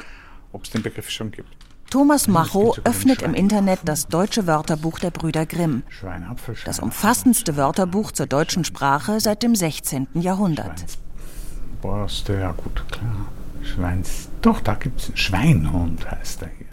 ob 0.51 0.65
es 0.65 0.71
den 0.71 0.81
Begriff 0.81 1.09
schon 1.09 1.31
gibt. 1.31 1.64
Thomas 1.95 2.27
Macho 2.27 2.75
öffnet 2.83 3.21
im 3.21 3.33
Internet 3.33 3.79
das 3.85 4.07
deutsche 4.07 4.47
Wörterbuch 4.47 4.99
der 4.99 5.11
Brüder 5.11 5.45
Grimm, 5.45 5.83
das 6.65 6.79
umfassendste 6.79 7.55
Wörterbuch 7.55 8.11
zur 8.11 8.25
deutschen 8.25 8.65
Sprache 8.65 9.21
seit 9.21 9.43
dem 9.43 9.55
16. 9.55 10.07
Jahrhundert. 10.15 10.83
Borste, 11.81 12.33
ja 12.33 12.51
gut, 12.51 12.83
klar. 12.91 13.27
Schweins. 13.61 14.27
Doch, 14.41 14.59
da 14.59 14.73
gibt 14.73 14.99
es 14.99 15.07
einen 15.07 15.15
Schweinhund, 15.15 16.11
heißt 16.11 16.41
er 16.41 16.49
hier. 16.57 16.67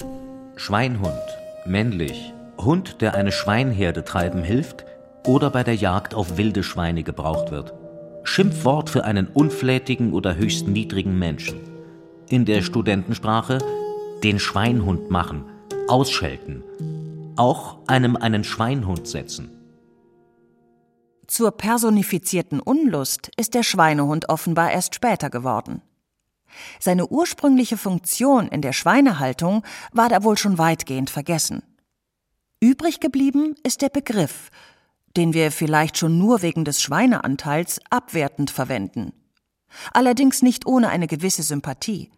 Schweinhund, 0.56 1.22
männlich. 1.66 2.34
Hund, 2.58 3.00
der 3.00 3.14
eine 3.14 3.30
Schweinherde 3.30 4.04
treiben 4.04 4.42
hilft 4.42 4.84
oder 5.24 5.50
bei 5.50 5.62
der 5.62 5.76
Jagd 5.76 6.16
auf 6.16 6.36
wilde 6.36 6.64
Schweine 6.64 7.04
gebraucht 7.04 7.52
wird. 7.52 7.72
Schimpfwort 8.24 8.90
für 8.90 9.04
einen 9.04 9.28
unflätigen 9.28 10.14
oder 10.14 10.34
höchst 10.34 10.66
niedrigen 10.66 11.16
Menschen. 11.16 11.60
In 12.28 12.44
der 12.44 12.62
Studentensprache 12.62 13.58
den 14.22 14.38
Schweinhund 14.38 15.10
machen, 15.10 15.44
ausschelten, 15.88 16.62
auch 17.36 17.78
einem 17.88 18.16
einen 18.16 18.44
Schweinhund 18.44 19.08
setzen. 19.08 19.50
Zur 21.26 21.50
personifizierten 21.52 22.60
Unlust 22.60 23.30
ist 23.36 23.54
der 23.54 23.62
Schweinehund 23.62 24.28
offenbar 24.28 24.70
erst 24.70 24.94
später 24.94 25.30
geworden. 25.30 25.82
Seine 26.78 27.08
ursprüngliche 27.08 27.76
Funktion 27.76 28.48
in 28.48 28.60
der 28.60 28.72
Schweinehaltung 28.72 29.64
war 29.92 30.08
da 30.08 30.22
wohl 30.22 30.36
schon 30.36 30.58
weitgehend 30.58 31.08
vergessen. 31.08 31.62
Übrig 32.60 33.00
geblieben 33.00 33.54
ist 33.64 33.82
der 33.82 33.88
Begriff, 33.88 34.50
den 35.16 35.32
wir 35.32 35.50
vielleicht 35.50 35.98
schon 35.98 36.18
nur 36.18 36.42
wegen 36.42 36.64
des 36.64 36.80
Schweineanteils 36.82 37.80
abwertend 37.90 38.50
verwenden. 38.50 39.12
Allerdings 39.92 40.42
nicht 40.42 40.66
ohne 40.66 40.90
eine 40.90 41.06
gewisse 41.06 41.42
Sympathie. 41.42 42.10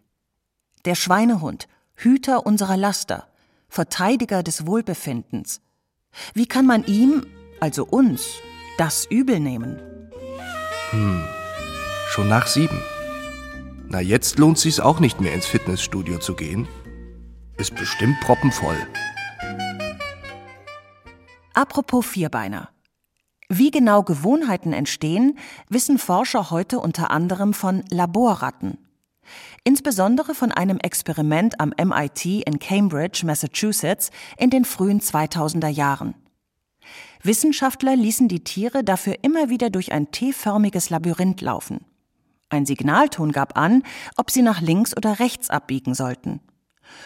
Der 0.83 0.95
Schweinehund, 0.95 1.67
Hüter 1.95 2.45
unserer 2.45 2.77
Laster, 2.77 3.27
Verteidiger 3.69 4.43
des 4.43 4.67
Wohlbefindens. 4.67 5.61
Wie 6.33 6.45
kann 6.45 6.65
man 6.65 6.85
ihm, 6.85 7.25
also 7.59 7.85
uns, 7.85 8.25
das 8.77 9.05
übel 9.05 9.39
nehmen? 9.39 9.79
Hm, 10.91 11.23
schon 12.09 12.27
nach 12.27 12.47
sieben. 12.47 12.81
Na, 13.87 14.01
jetzt 14.01 14.39
lohnt 14.39 14.57
sich's 14.57 14.79
auch 14.79 14.99
nicht 14.99 15.21
mehr 15.21 15.33
ins 15.33 15.45
Fitnessstudio 15.45 16.19
zu 16.19 16.35
gehen. 16.35 16.67
Ist 17.57 17.75
bestimmt 17.75 18.19
proppenvoll. 18.21 18.77
Apropos 21.53 22.05
Vierbeiner. 22.05 22.69
Wie 23.47 23.71
genau 23.71 24.03
Gewohnheiten 24.03 24.73
entstehen, 24.73 25.37
wissen 25.69 25.97
Forscher 25.97 26.49
heute 26.49 26.79
unter 26.79 27.11
anderem 27.11 27.53
von 27.53 27.83
Laborratten 27.89 28.84
insbesondere 29.65 30.33
von 30.33 30.53
einem 30.53 30.77
Experiment 30.77 31.59
am 31.59 31.73
MIT 31.77 32.25
in 32.25 32.59
Cambridge, 32.59 33.25
Massachusetts 33.25 34.11
in 34.37 34.49
den 34.49 34.63
frühen 34.63 35.01
2000er 35.01 35.67
Jahren. 35.67 36.15
Wissenschaftler 37.21 37.95
ließen 37.95 38.27
die 38.27 38.43
Tiere 38.43 38.83
dafür 38.83 39.17
immer 39.23 39.49
wieder 39.49 39.69
durch 39.69 39.91
ein 39.91 40.11
T-förmiges 40.11 40.89
Labyrinth 40.89 41.41
laufen. 41.41 41.83
Ein 42.49 42.65
Signalton 42.65 43.31
gab 43.31 43.57
an, 43.57 43.83
ob 44.15 44.29
sie 44.29 44.43
nach 44.43 44.61
links 44.61 44.95
oder 44.95 45.19
rechts 45.19 45.49
abbiegen 45.49 45.95
sollten. 45.95 46.39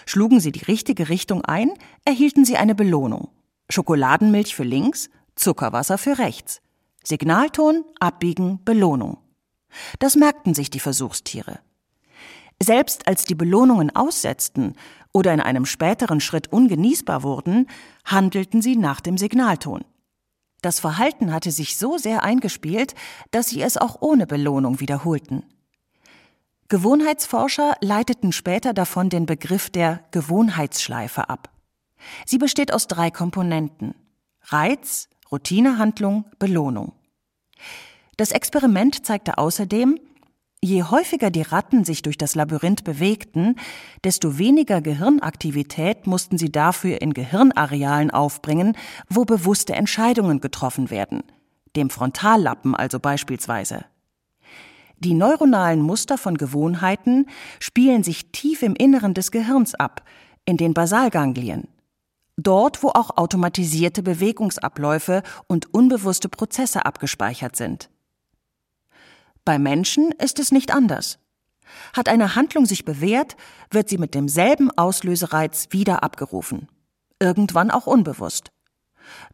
Schlugen 0.06 0.42
sie 0.42 0.51
die 0.51 0.66
richtige 0.66 1.08
Richtung 1.08 1.46
ein, 1.46 1.72
erhielten 2.04 2.44
sie 2.44 2.58
eine 2.58 2.75
Belohnung. 2.75 3.30
Schokoladenmilch 3.70 4.54
für 4.54 4.63
links, 4.63 5.10
Zuckerwasser 5.36 5.98
für 5.98 6.18
rechts. 6.18 6.62
Signalton, 7.04 7.86
Abbiegen, 8.00 8.60
Belohnung. 8.66 9.20
Das 10.00 10.16
merkten 10.16 10.54
sich 10.54 10.70
die 10.70 10.82
Versuchstiere. 10.82 11.60
Selbst 12.62 13.08
als 13.08 13.24
die 13.24 13.36
Belohnungen 13.36 13.96
aussetzten 13.96 14.75
oder 15.13 15.34
in 15.34 15.39
einem 15.39 15.66
späteren 15.66 16.20
Schritt 16.20 16.51
ungenießbar 16.51 17.24
wurden, 17.24 17.68
handelten 18.06 18.62
sie 18.62 18.75
nach 18.75 19.00
dem 19.01 19.18
Signalton. 19.18 19.86
Das 20.62 20.80
Verhalten 20.80 21.32
hatte 21.32 21.51
sich 21.51 21.78
so 21.78 21.98
sehr 21.98 22.24
eingespielt, 22.24 22.94
dass 23.32 23.48
sie 23.48 23.62
es 23.62 23.78
auch 23.78 24.01
ohne 24.01 24.28
Belohnung 24.28 24.82
wiederholten. 24.82 25.44
Gewohnheitsforscher 26.68 27.78
leiteten 27.82 28.32
später 28.32 28.74
davon 28.74 29.10
den 29.10 29.25
Begriff 29.25 29.70
der 29.70 30.04
Gewohnheitsschleife 30.12 31.30
ab. 31.30 31.50
Sie 32.25 32.38
besteht 32.38 32.74
aus 32.74 32.88
drei 32.88 33.10
Komponenten 33.10 33.96
Reiz, 34.44 35.10
Routinehandlung, 35.32 36.25
Belohnung. 36.39 36.94
Das 38.18 38.32
Experiment 38.32 39.06
zeigte 39.06 39.38
außerdem, 39.38 40.00
je 40.62 40.84
häufiger 40.84 41.32
die 41.32 41.42
Ratten 41.42 41.86
sich 41.86 42.01
durch 42.01 42.18
das 42.18 42.36
Labyrinth 42.36 42.84
bewegten, 42.84 43.56
desto 44.04 44.38
weniger 44.38 44.82
Gehirnaktivität 44.82 46.08
mussten 46.08 46.38
sie 46.38 46.51
dafür 46.51 47.01
in 47.01 47.13
Gehirnarealen 47.13 48.12
aufbringen, 48.12 48.75
wo 49.10 49.25
bewusste 49.25 49.74
Entscheidungen 49.74 50.42
getroffen 50.42 50.89
werden, 50.89 51.24
dem 51.75 51.89
Frontallappen 51.89 52.75
also 52.75 53.00
beispielsweise. 53.00 53.86
Die 55.00 55.13
neuronalen 55.13 55.82
Muster 55.82 56.18
von 56.18 56.38
Gewohnheiten 56.38 57.28
spielen 57.60 58.04
sich 58.04 58.32
tief 58.32 58.63
im 58.63 58.75
Inneren 58.75 59.13
des 59.13 59.32
Gehirns 59.32 59.74
ab, 59.75 60.04
in 60.44 60.58
den 60.58 60.74
Basalganglien. 60.74 61.70
Dort, 62.36 62.84
wo 62.84 62.89
auch 62.89 63.18
automatisierte 63.18 64.04
Bewegungsabläufe 64.04 65.24
und 65.48 65.74
unbewusste 65.74 66.28
Prozesse 66.28 66.86
abgespeichert 66.86 67.56
sind. 67.56 67.89
Bei 69.50 69.58
Menschen 69.58 70.12
ist 70.12 70.38
es 70.38 70.51
nicht 70.51 70.72
anders. 70.72 71.18
Hat 71.94 72.08
eine 72.08 72.36
Handlung 72.36 72.68
sich 72.68 72.86
bewährt, 72.86 73.36
wird 73.72 73.89
sie 73.89 73.98
mit 73.98 74.13
demselben 74.13 74.70
Auslösereiz 74.70 75.70
wieder 75.72 76.03
abgerufen. 76.03 76.68
Irgendwann 77.20 77.72
auch 77.72 77.88
unbewusst. 77.88 78.51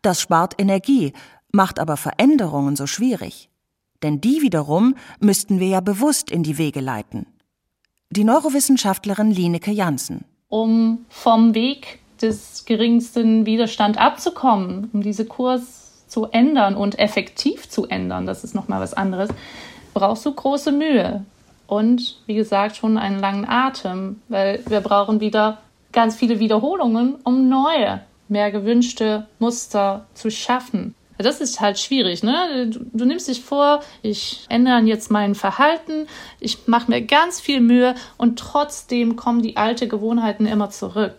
Das 0.01 0.21
spart 0.21 0.53
Energie, 0.57 1.11
macht 1.51 1.79
aber 1.79 1.97
Veränderungen 1.97 2.77
so 2.77 2.87
schwierig. 2.87 3.49
Denn 4.03 4.21
die 4.21 4.41
wiederum 4.41 4.95
müssten 5.19 5.59
wir 5.59 5.67
ja 5.67 5.81
bewusst 5.81 6.31
in 6.31 6.43
die 6.43 6.57
Wege 6.57 6.79
leiten. 6.79 7.25
Die 8.09 8.23
Neurowissenschaftlerin 8.23 9.31
Lineke 9.31 9.71
Janssen. 9.71 10.23
Um 10.47 10.99
vom 11.09 11.53
Weg 11.55 11.99
des 12.21 12.63
geringsten 12.63 13.45
Widerstand 13.45 13.97
abzukommen, 13.97 14.89
um 14.93 15.01
diese 15.01 15.25
Kurs 15.25 16.05
zu 16.07 16.27
ändern 16.27 16.77
und 16.77 16.99
effektiv 16.99 17.67
zu 17.67 17.87
ändern, 17.87 18.25
das 18.25 18.45
ist 18.45 18.55
nochmal 18.55 18.79
was 18.79 18.93
anderes, 18.93 19.29
brauchst 19.95 20.25
du 20.27 20.31
große 20.31 20.71
Mühe. 20.71 21.25
Und 21.65 22.17
wie 22.27 22.35
gesagt, 22.35 22.75
schon 22.75 22.99
einen 22.99 23.19
langen 23.19 23.49
Atem, 23.49 24.21
weil 24.27 24.63
wir 24.67 24.81
brauchen 24.81 25.19
wieder 25.19 25.57
ganz 25.91 26.15
viele 26.15 26.39
Wiederholungen, 26.39 27.15
um 27.23 27.49
neue, 27.49 28.01
mehr 28.27 28.51
gewünschte 28.51 29.25
Muster 29.39 30.05
zu 30.13 30.29
schaffen. 30.29 30.93
Das 31.17 31.39
ist 31.39 31.61
halt 31.61 31.79
schwierig, 31.79 32.23
ne? 32.23 32.69
Du, 32.69 32.85
du 32.91 33.05
nimmst 33.05 33.29
dich 33.29 33.41
vor, 33.41 33.79
ich 34.01 34.45
ändere 34.49 34.81
jetzt 34.81 35.09
mein 35.09 35.33
Verhalten, 35.33 36.07
ich 36.41 36.67
mache 36.67 36.91
mir 36.91 37.01
ganz 37.01 37.39
viel 37.39 37.61
Mühe 37.61 37.95
und 38.17 38.37
trotzdem 38.37 39.15
kommen 39.15 39.41
die 39.41 39.55
alten 39.55 39.87
Gewohnheiten 39.87 40.45
immer 40.45 40.69
zurück 40.69 41.15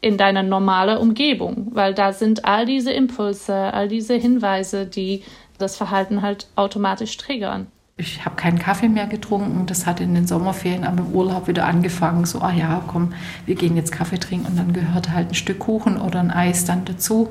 in 0.00 0.16
deine 0.16 0.42
normale 0.42 0.98
Umgebung, 1.00 1.68
weil 1.72 1.92
da 1.92 2.14
sind 2.14 2.46
all 2.46 2.64
diese 2.64 2.92
Impulse, 2.92 3.54
all 3.54 3.88
diese 3.88 4.14
Hinweise, 4.14 4.86
die 4.86 5.22
das 5.58 5.76
Verhalten 5.76 6.22
halt 6.22 6.46
automatisch 6.56 7.16
triggern. 7.18 7.66
Ich 7.98 8.26
habe 8.26 8.36
keinen 8.36 8.58
Kaffee 8.58 8.88
mehr 8.88 9.06
getrunken. 9.06 9.64
Das 9.66 9.86
hat 9.86 10.00
in 10.00 10.14
den 10.14 10.26
Sommerferien 10.26 10.84
am 10.84 11.14
Urlaub 11.14 11.48
wieder 11.48 11.64
angefangen. 11.64 12.26
So, 12.26 12.40
ah 12.40 12.52
ja, 12.52 12.84
komm, 12.86 13.14
wir 13.46 13.54
gehen 13.54 13.74
jetzt 13.74 13.90
Kaffee 13.90 14.18
trinken 14.18 14.46
und 14.46 14.58
dann 14.58 14.74
gehört 14.74 15.10
halt 15.10 15.30
ein 15.30 15.34
Stück 15.34 15.60
Kuchen 15.60 15.98
oder 15.98 16.20
ein 16.20 16.30
Eis 16.30 16.66
dann 16.66 16.84
dazu. 16.84 17.30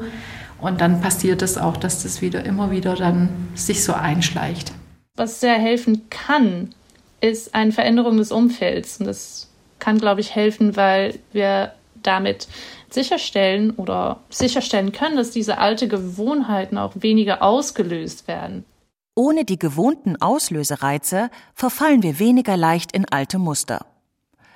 Und 0.60 0.82
dann 0.82 1.02
passiert 1.02 1.44
es 1.44 1.60
auch, 1.60 1.78
dass 1.78 2.02
das 2.02 2.22
wieder 2.24 2.46
immer 2.46 2.72
wieder 2.72 2.96
dann 2.96 3.30
sich 3.54 3.84
so 3.84 3.94
einschleicht. 3.94 4.72
Was 5.16 5.40
sehr 5.40 5.60
helfen 5.60 6.10
kann, 6.10 6.74
ist 7.22 7.54
eine 7.54 7.72
Veränderung 7.72 8.18
des 8.18 8.32
Umfelds. 8.32 9.00
Und 9.00 9.06
das 9.06 9.52
kann, 9.78 10.00
glaube 10.00 10.22
ich, 10.22 10.34
helfen, 10.34 10.76
weil 10.76 11.20
wir 11.32 11.74
damit 12.02 12.48
sicherstellen 12.90 13.72
oder 13.72 14.22
sicherstellen 14.30 14.92
können, 14.92 15.18
dass 15.18 15.30
diese 15.30 15.60
alten 15.60 15.90
Gewohnheiten 15.90 16.80
auch 16.80 16.94
weniger 16.96 17.44
ausgelöst 17.44 18.28
werden. 18.28 18.66
Ohne 19.16 19.46
die 19.46 19.58
gewohnten 19.58 20.22
Auslösereize 20.22 21.30
verfallen 21.54 22.04
wir 22.04 22.20
weniger 22.20 22.58
leicht 22.58 22.92
in 22.92 23.06
alte 23.10 23.40
Muster. 23.40 23.86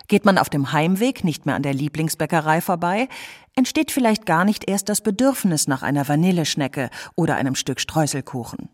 Geht 0.10 0.26
man 0.26 0.38
auf 0.38 0.50
dem 0.50 0.74
Heimweg 0.74 1.24
nicht 1.24 1.46
mehr 1.46 1.56
an 1.56 1.64
der 1.64 1.74
Lieblingsbäckerei 1.74 2.60
vorbei, 2.60 3.08
entsteht 3.56 3.90
vielleicht 3.90 4.26
gar 4.26 4.44
nicht 4.44 4.70
erst 4.70 4.90
das 4.90 5.00
Bedürfnis 5.00 5.68
nach 5.68 5.82
einer 5.82 6.10
Vanilleschnecke 6.10 6.90
oder 7.16 7.36
einem 7.36 7.56
Stück 7.56 7.80
Streuselkuchen. 7.80 8.68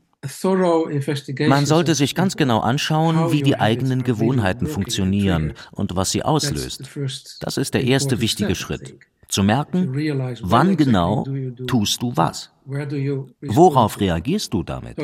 Man 1.47 1.65
sollte 1.67 1.93
sich 1.93 2.15
ganz 2.15 2.35
genau 2.35 2.61
anschauen, 2.61 3.31
wie 3.31 3.43
die 3.43 3.59
eigenen 3.59 4.01
Gewohnheiten 4.01 4.65
funktionieren 4.65 5.53
und 5.71 5.95
was 5.95 6.09
sie 6.09 6.23
auslöst. 6.23 6.89
Das 7.41 7.57
ist 7.57 7.75
der 7.75 7.83
erste 7.83 8.21
wichtige 8.21 8.55
Schritt. 8.55 8.95
Zu 9.27 9.43
merken, 9.43 9.93
wann 10.41 10.77
genau 10.77 11.27
tust 11.67 12.01
du 12.01 12.11
was? 12.15 12.54
Worauf 12.67 13.99
reagierst 13.99 14.53
du 14.53 14.63
damit? 14.63 14.97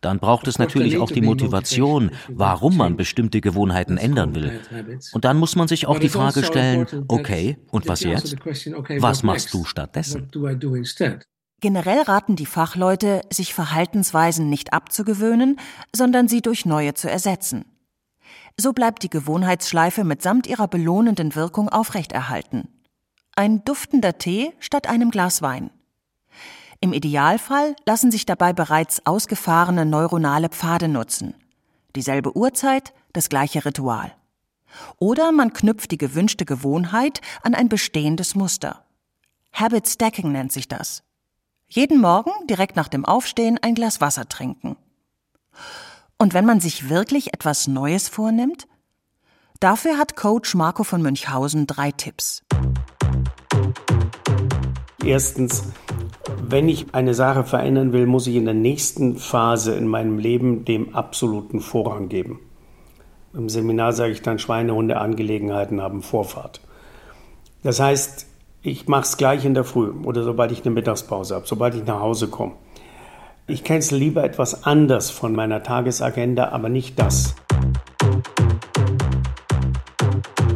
Dann 0.00 0.18
braucht 0.18 0.48
es 0.48 0.58
natürlich 0.58 0.98
auch 0.98 1.10
die 1.10 1.20
Motivation, 1.20 2.10
warum 2.28 2.76
man 2.76 2.96
bestimmte 2.96 3.40
Gewohnheiten 3.40 3.98
ändern 3.98 4.34
will. 4.34 4.60
Und 5.12 5.24
dann 5.24 5.38
muss 5.38 5.56
man 5.56 5.68
sich 5.68 5.86
auch 5.86 5.98
die 5.98 6.06
also 6.06 6.18
Frage 6.18 6.44
stellen, 6.44 6.86
okay, 7.08 7.58
und 7.70 7.88
was 7.88 8.02
jetzt? 8.02 8.36
Was 8.98 9.22
machst 9.22 9.52
du 9.52 9.64
stattdessen? 9.64 10.30
Generell 11.60 12.02
raten 12.02 12.34
die 12.34 12.46
Fachleute, 12.46 13.20
sich 13.32 13.54
Verhaltensweisen 13.54 14.48
nicht 14.50 14.72
abzugewöhnen, 14.72 15.60
sondern 15.94 16.26
sie 16.26 16.42
durch 16.42 16.66
neue 16.66 16.94
zu 16.94 17.08
ersetzen. 17.08 17.64
So 18.58 18.72
bleibt 18.72 19.04
die 19.04 19.10
Gewohnheitsschleife 19.10 20.02
mitsamt 20.02 20.46
ihrer 20.46 20.66
belohnenden 20.66 21.36
Wirkung 21.36 21.68
aufrechterhalten. 21.68 22.68
Ein 23.36 23.64
duftender 23.64 24.18
Tee 24.18 24.52
statt 24.58 24.88
einem 24.88 25.10
Glas 25.10 25.40
Wein. 25.40 25.70
Im 26.80 26.92
Idealfall 26.92 27.76
lassen 27.86 28.10
sich 28.10 28.26
dabei 28.26 28.52
bereits 28.52 29.06
ausgefahrene 29.06 29.86
neuronale 29.86 30.48
Pfade 30.48 30.88
nutzen. 30.88 31.34
Dieselbe 31.94 32.36
Uhrzeit, 32.36 32.92
das 33.12 33.28
gleiche 33.28 33.64
Ritual. 33.64 34.12
Oder 34.98 35.32
man 35.32 35.52
knüpft 35.52 35.90
die 35.90 35.98
gewünschte 35.98 36.44
Gewohnheit 36.44 37.20
an 37.42 37.54
ein 37.54 37.68
bestehendes 37.68 38.34
Muster. 38.34 38.84
Habit 39.52 39.88
Stacking 39.88 40.32
nennt 40.32 40.50
sich 40.50 40.66
das. 40.66 41.02
Jeden 41.68 42.00
Morgen 42.00 42.32
direkt 42.48 42.76
nach 42.76 42.88
dem 42.88 43.04
Aufstehen 43.04 43.58
ein 43.62 43.74
Glas 43.74 44.00
Wasser 44.00 44.28
trinken. 44.28 44.76
Und 46.18 46.34
wenn 46.34 46.44
man 46.44 46.60
sich 46.60 46.88
wirklich 46.88 47.34
etwas 47.34 47.66
Neues 47.66 48.08
vornimmt? 48.08 48.66
Dafür 49.60 49.98
hat 49.98 50.16
Coach 50.16 50.54
Marco 50.54 50.84
von 50.84 51.02
Münchhausen 51.02 51.66
drei 51.66 51.92
Tipps. 51.92 52.42
Erstens, 55.04 55.64
wenn 56.44 56.68
ich 56.68 56.86
eine 56.92 57.14
Sache 57.14 57.44
verändern 57.44 57.92
will, 57.92 58.06
muss 58.06 58.26
ich 58.26 58.34
in 58.34 58.44
der 58.44 58.54
nächsten 58.54 59.16
Phase 59.16 59.74
in 59.74 59.86
meinem 59.86 60.18
Leben 60.18 60.64
dem 60.64 60.94
absoluten 60.94 61.60
Vorrang 61.60 62.08
geben. 62.08 62.40
Im 63.32 63.48
Seminar 63.48 63.92
sage 63.92 64.12
ich 64.12 64.22
dann, 64.22 64.38
Schweinehunde-Angelegenheiten 64.38 65.80
haben 65.80 66.02
Vorfahrt. 66.02 66.60
Das 67.62 67.78
heißt, 67.78 68.26
ich 68.62 68.88
mache 68.88 69.02
es 69.02 69.16
gleich 69.16 69.44
in 69.44 69.54
der 69.54 69.64
Früh 69.64 69.90
oder 70.04 70.24
sobald 70.24 70.50
ich 70.52 70.64
eine 70.64 70.74
Mittagspause 70.74 71.36
habe, 71.36 71.46
sobald 71.46 71.74
ich 71.74 71.84
nach 71.86 72.00
Hause 72.00 72.28
komme. 72.28 72.52
Ich 73.46 73.62
cancel 73.62 73.98
lieber 73.98 74.24
etwas 74.24 74.64
anders 74.64 75.10
von 75.10 75.34
meiner 75.34 75.62
Tagesagenda, 75.62 76.48
aber 76.48 76.68
nicht 76.68 76.98
das. 76.98 77.34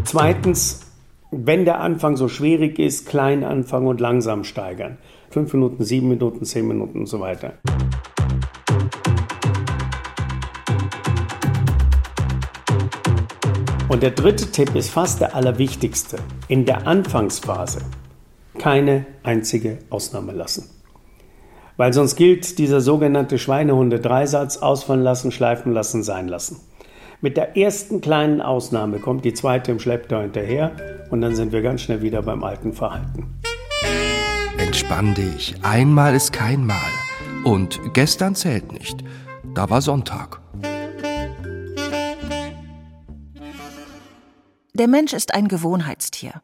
Zweitens, 0.05 0.93
wenn 1.31 1.65
der 1.65 1.81
Anfang 1.81 2.17
so 2.17 2.29
schwierig 2.29 2.79
ist, 2.79 3.09
klein 3.09 3.45
anfangen 3.45 3.87
und 3.87 4.01
langsam 4.01 4.45
steigern. 4.45 4.99
Fünf 5.37 5.53
Minuten, 5.53 5.85
sieben 5.85 6.09
Minuten, 6.09 6.47
zehn 6.47 6.67
Minuten 6.67 7.01
und 7.01 7.07
so 7.09 7.21
weiter. 7.21 7.53
Und 13.87 14.03
der 14.03 14.13
dritte 14.13 14.51
Tipp 14.51 14.75
ist 14.75 14.89
fast 14.89 15.21
der 15.21 15.35
allerwichtigste. 15.35 16.17
In 16.49 16.65
der 16.65 16.87
Anfangsphase 16.87 17.81
keine 18.59 19.05
einzige 19.25 19.77
Ausnahme 19.91 20.33
lassen. 20.33 20.71
Weil 21.77 21.93
sonst 21.93 22.17
gilt 22.17 22.59
dieser 22.59 22.81
sogenannte 22.81 23.39
Schweinehunde-Dreisatz 23.39 24.57
ausfallen 24.57 25.03
lassen, 25.03 25.33
schleifen 25.33 25.75
lassen, 25.75 26.03
sein 26.03 26.29
lassen. 26.29 26.61
Mit 27.21 27.37
der 27.37 27.59
ersten 27.59 28.01
kleinen 28.01 28.41
Ausnahme 28.41 29.01
kommt 29.01 29.27
die 29.27 29.35
zweite 29.35 29.71
im 29.71 29.81
Schlepptau 29.81 30.23
hinterher 30.23 30.73
und 31.11 31.21
dann 31.21 31.35
sind 31.35 31.53
wir 31.53 31.61
ganz 31.61 31.83
schnell 31.83 32.01
wieder 32.01 32.23
beim 32.23 32.43
alten 32.43 32.73
Verhalten. 32.73 33.37
Entspann 34.67 35.15
dich. 35.15 35.55
Einmal 35.63 36.15
ist 36.17 36.33
kein 36.33 36.67
Mal. 36.67 36.77
Und 37.45 37.81
gestern 37.95 38.35
zählt 38.35 38.73
nicht. 38.73 39.05
Da 39.55 39.71
war 39.71 39.81
Sonntag. 39.81 40.41
Der 44.75 44.89
Mensch 44.89 45.13
ist 45.13 45.35
ein 45.35 45.47
Gewohnheitstier. 45.47 46.43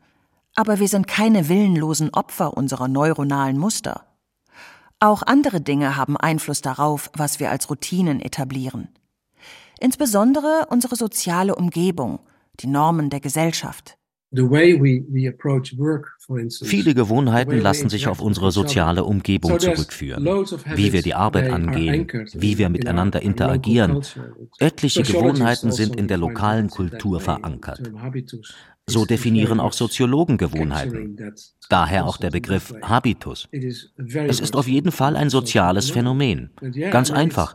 Aber 0.54 0.78
wir 0.78 0.86
sind 0.86 1.08
keine 1.08 1.48
willenlosen 1.48 2.10
Opfer 2.14 2.56
unserer 2.56 2.86
neuronalen 2.86 3.58
Muster. 3.58 4.06
Auch 5.00 5.24
andere 5.24 5.60
Dinge 5.60 5.96
haben 5.96 6.16
Einfluss 6.16 6.60
darauf, 6.60 7.10
was 7.14 7.40
wir 7.40 7.50
als 7.50 7.68
Routinen 7.70 8.20
etablieren. 8.20 8.88
insbesondere 9.80 10.66
unsere 10.70 10.94
soziale 10.94 11.56
Umgebung, 11.56 12.20
die 12.60 12.68
Normen 12.68 13.10
der 13.10 13.18
Gesellschaft. 13.18 13.98
Viele 16.64 16.94
Gewohnheiten 16.94 17.58
lassen 17.60 17.90
sich 17.90 18.08
auf 18.08 18.22
unsere 18.22 18.50
soziale 18.50 19.04
Umgebung 19.04 19.60
zurückführen. 19.60 20.24
Wie 20.74 20.92
wir 20.92 21.02
die 21.02 21.14
Arbeit 21.14 21.50
angehen, 21.50 22.08
wie 22.32 22.56
wir 22.56 22.70
miteinander 22.70 23.20
interagieren. 23.20 24.00
Etliche 24.58 25.02
Gewohnheiten 25.02 25.70
sind 25.70 25.96
in 25.96 26.08
der 26.08 26.16
lokalen 26.16 26.70
Kultur 26.70 27.20
verankert. 27.20 27.92
So 28.92 29.04
definieren 29.06 29.60
auch 29.60 29.72
Soziologen 29.72 30.36
Gewohnheiten. 30.36 31.16
Daher 31.68 32.04
auch 32.06 32.18
der 32.18 32.30
Begriff 32.30 32.74
Habitus. 32.82 33.48
Es 33.50 34.40
ist 34.40 34.56
auf 34.56 34.68
jeden 34.68 34.92
Fall 34.92 35.16
ein 35.16 35.30
soziales 35.30 35.90
Phänomen. 35.90 36.50
Ganz 36.90 37.10
einfach. 37.10 37.54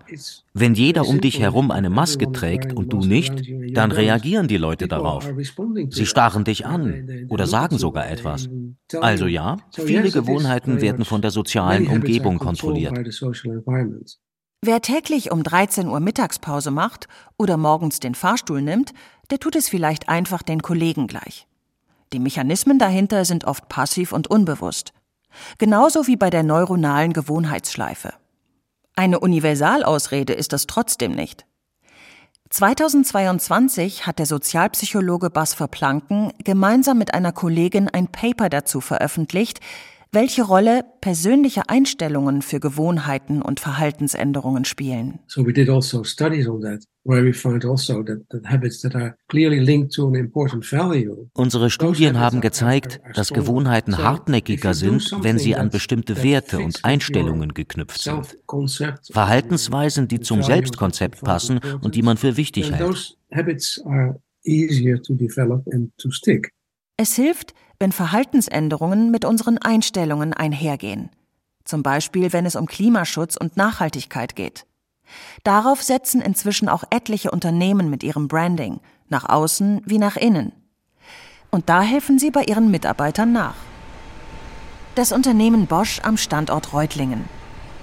Wenn 0.54 0.73
jeder 0.73 1.08
um 1.08 1.21
dich 1.21 1.39
herum 1.39 1.69
eine 1.69 1.89
Maske 1.89 2.32
trägt 2.32 2.73
und 2.73 2.91
du 2.91 3.00
nicht, 3.00 3.43
dann 3.73 3.91
reagieren 3.91 4.47
die 4.47 4.58
Leute 4.58 4.88
darauf. 4.88 5.30
Sie 5.89 6.06
starren 6.06 6.43
dich 6.43 6.65
an 6.65 7.28
oder 7.30 7.45
sagen 7.45 7.78
sogar 7.78 8.10
etwas. 8.10 8.50
Also 9.00 9.28
ja, 9.28 9.58
viele 9.71 10.10
Gewohnheiten 10.10 10.82
werden 10.82 11.06
von 11.06 11.21
der 11.21 11.32
sozialen 11.32 11.88
Umgebung 11.88 12.39
kontrolliert. 12.39 12.97
Wer 14.62 14.82
täglich 14.82 15.32
um 15.32 15.43
13 15.43 15.88
Uhr 15.88 16.00
Mittagspause 16.00 16.72
macht 16.72 17.08
oder 17.38 17.58
morgens 17.58 18.00
den 18.00 18.15
Fahrstuhl 18.15 18.62
nimmt, 18.62 18.93
der 19.30 19.39
tut 19.39 19.56
es 19.56 19.70
vielleicht 19.70 20.10
einfach 20.10 20.41
den 20.41 20.63
Kollegen 20.63 21.06
gleich. 21.06 21.48
Die 22.12 22.20
Mechanismen 22.20 22.80
dahinter 22.80 23.24
sind 23.26 23.46
oft 23.46 23.70
passiv 23.70 24.12
und 24.12 24.28
unbewusst. 24.28 24.93
Genauso 25.60 26.08
wie 26.08 26.15
bei 26.15 26.32
der 26.32 26.41
neuronalen 26.41 27.13
Gewohnheitsschleife. 27.13 28.13
Eine 28.96 29.20
Universalausrede 29.20 30.34
ist 30.34 30.54
das 30.54 30.65
trotzdem 30.65 31.12
nicht. 31.12 31.46
2022 32.50 34.08
hat 34.08 34.17
der 34.17 34.26
Sozialpsychologe 34.26 35.30
Bas 35.30 35.54
Verplanken 35.54 36.34
gemeinsam 36.43 36.98
mit 36.98 37.13
einer 37.13 37.34
Kollegin 37.34 37.89
ein 37.89 38.08
Paper 38.08 38.50
dazu 38.50 38.82
veröffentlicht, 38.82 39.60
welche 40.17 40.41
Rolle 40.41 40.84
persönliche 40.99 41.69
Einstellungen 41.69 42.41
für 42.41 42.60
Gewohnheiten 42.60 43.43
und 43.43 43.60
Verhaltensänderungen 43.60 44.65
spielen. 44.65 45.19
So 45.27 45.45
we 45.45 45.53
did 45.53 45.69
also 45.69 46.03
studies 46.03 46.47
on 46.47 46.62
that. 46.62 46.84
Also 47.06 47.23
Unsere 51.34 51.69
Studien 51.69 52.19
haben 52.19 52.41
gezeigt, 52.41 52.99
dass 53.13 53.30
Gewohnheiten 53.30 53.97
hartnäckiger 53.99 54.73
sind, 54.73 55.12
wenn 55.21 55.38
sie 55.38 55.56
an 55.56 55.69
bestimmte 55.69 56.23
Werte 56.23 56.58
und 56.58 56.84
Einstellungen 56.84 57.53
geknüpft 57.53 58.01
sind. 58.01 58.39
Verhaltensweisen, 59.12 60.08
die 60.08 60.19
zum 60.19 60.41
Selbstkonzept 60.41 61.21
passen 61.23 61.60
und 61.82 61.93
die 61.93 62.01
man 62.01 62.17
für 62.17 62.38
wichtig 62.38 62.71
hält. 62.71 63.17
Es 66.97 67.13
hilft, 67.13 67.53
wenn 67.79 67.91
Verhaltensänderungen 67.91 69.12
mit 69.12 69.23
unseren 69.23 69.60
Einstellungen 69.60 70.33
einhergehen. 70.33 71.12
Zum 71.63 71.83
Beispiel, 71.83 72.33
wenn 72.33 72.47
es 72.47 72.55
um 72.55 72.65
Klimaschutz 72.65 73.38
und 73.38 73.55
Nachhaltigkeit 73.55 74.36
geht. 74.36 74.65
Darauf 75.43 75.83
setzen 75.83 76.21
inzwischen 76.21 76.67
auch 76.69 76.83
etliche 76.89 77.29
Unternehmen 77.29 77.91
mit 77.91 78.03
ihrem 78.03 78.27
Branding, 78.27 78.79
nach 79.10 79.29
außen 79.29 79.83
wie 79.86 79.99
nach 79.99 80.17
innen. 80.17 80.51
Und 81.51 81.69
da 81.69 81.81
helfen 81.81 82.17
sie 82.17 82.31
bei 82.31 82.43
ihren 82.43 82.71
Mitarbeitern 82.71 83.31
nach. 83.31 83.55
Das 84.95 85.12
Unternehmen 85.12 85.67
Bosch 85.67 86.01
am 86.03 86.17
Standort 86.17 86.73
Reutlingen. 86.73 87.25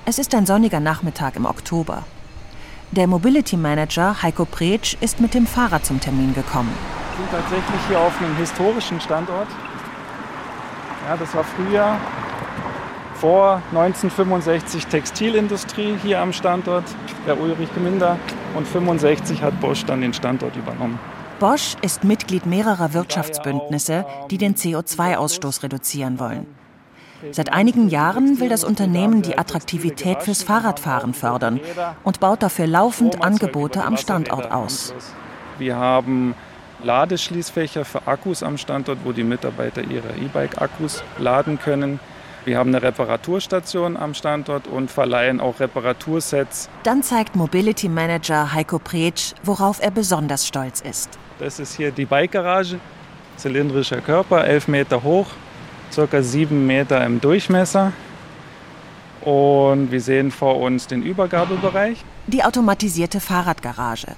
Es 0.04 0.18
ist 0.18 0.34
ein 0.34 0.44
sonniger 0.44 0.80
Nachmittag 0.80 1.36
im 1.36 1.46
Oktober. 1.46 2.04
Der 2.90 3.06
Mobility 3.06 3.56
Manager 3.56 4.22
Heiko 4.22 4.44
Pretsch 4.44 4.96
ist 5.00 5.20
mit 5.20 5.34
dem 5.34 5.46
Fahrrad 5.46 5.84
zum 5.84 6.00
Termin 6.00 6.32
gekommen. 6.32 6.72
Wir 7.16 7.26
sind 7.26 7.30
tatsächlich 7.32 7.80
hier 7.88 7.98
auf 7.98 8.20
einem 8.20 8.36
historischen 8.36 9.00
Standort. 9.00 9.48
Ja, 11.08 11.16
das 11.16 11.34
war 11.34 11.44
früher 11.44 11.96
vor 13.14 13.62
1965 13.72 14.86
Textilindustrie 14.86 15.96
hier 16.02 16.20
am 16.20 16.32
Standort, 16.32 16.84
der 17.26 17.40
Ulrich 17.40 17.68
Gminder. 17.74 18.18
Und 18.54 18.68
65 18.68 19.42
hat 19.42 19.60
Bosch 19.60 19.84
dann 19.84 20.00
den 20.00 20.14
Standort 20.14 20.54
übernommen. 20.56 20.98
Bosch 21.40 21.74
ist 21.82 22.04
Mitglied 22.04 22.46
mehrerer 22.46 22.92
Wirtschaftsbündnisse, 22.92 24.06
die 24.30 24.38
den 24.38 24.54
CO2-Ausstoß 24.54 25.64
reduzieren 25.64 26.20
wollen. 26.20 26.46
Seit 27.32 27.52
einigen 27.52 27.88
Jahren 27.88 28.40
will 28.40 28.48
das 28.48 28.64
Unternehmen 28.64 29.22
die 29.22 29.38
Attraktivität 29.38 30.22
fürs 30.22 30.42
Fahrradfahren 30.42 31.14
fördern 31.14 31.60
und 32.02 32.20
baut 32.20 32.42
dafür 32.42 32.66
laufend 32.66 33.22
Angebote 33.22 33.84
am 33.84 33.96
Standort 33.96 34.50
aus. 34.50 34.94
Wir 35.58 35.76
haben 35.76 36.34
Ladeschließfächer 36.82 37.84
für 37.84 38.06
Akkus 38.06 38.42
am 38.42 38.58
Standort, 38.58 38.98
wo 39.04 39.12
die 39.12 39.24
Mitarbeiter 39.24 39.82
ihre 39.82 40.08
E-Bike-Akkus 40.16 41.02
laden 41.18 41.58
können. 41.58 42.00
Wir 42.44 42.58
haben 42.58 42.74
eine 42.74 42.82
Reparaturstation 42.82 43.96
am 43.96 44.12
Standort 44.12 44.66
und 44.66 44.90
verleihen 44.90 45.40
auch 45.40 45.60
Reparatursets. 45.60 46.68
Dann 46.82 47.02
zeigt 47.02 47.36
Mobility 47.36 47.88
Manager 47.88 48.52
Heiko 48.52 48.78
Pretsch, 48.78 49.32
worauf 49.42 49.80
er 49.80 49.90
besonders 49.90 50.46
stolz 50.46 50.82
ist. 50.82 51.18
Das 51.38 51.58
ist 51.58 51.74
hier 51.74 51.90
die 51.90 52.04
Bike-Garage. 52.04 52.78
Zylindrischer 53.36 54.00
Körper, 54.00 54.44
11 54.44 54.68
Meter 54.68 55.02
hoch, 55.02 55.26
circa 55.94 56.22
7 56.22 56.66
Meter 56.66 57.04
im 57.04 57.20
Durchmesser. 57.20 57.92
Und 59.20 59.90
wir 59.90 60.00
sehen 60.00 60.30
vor 60.30 60.60
uns 60.60 60.86
den 60.86 61.02
Übergabebereich. 61.02 62.04
Die 62.26 62.44
automatisierte 62.44 63.20
Fahrradgarage. 63.20 64.08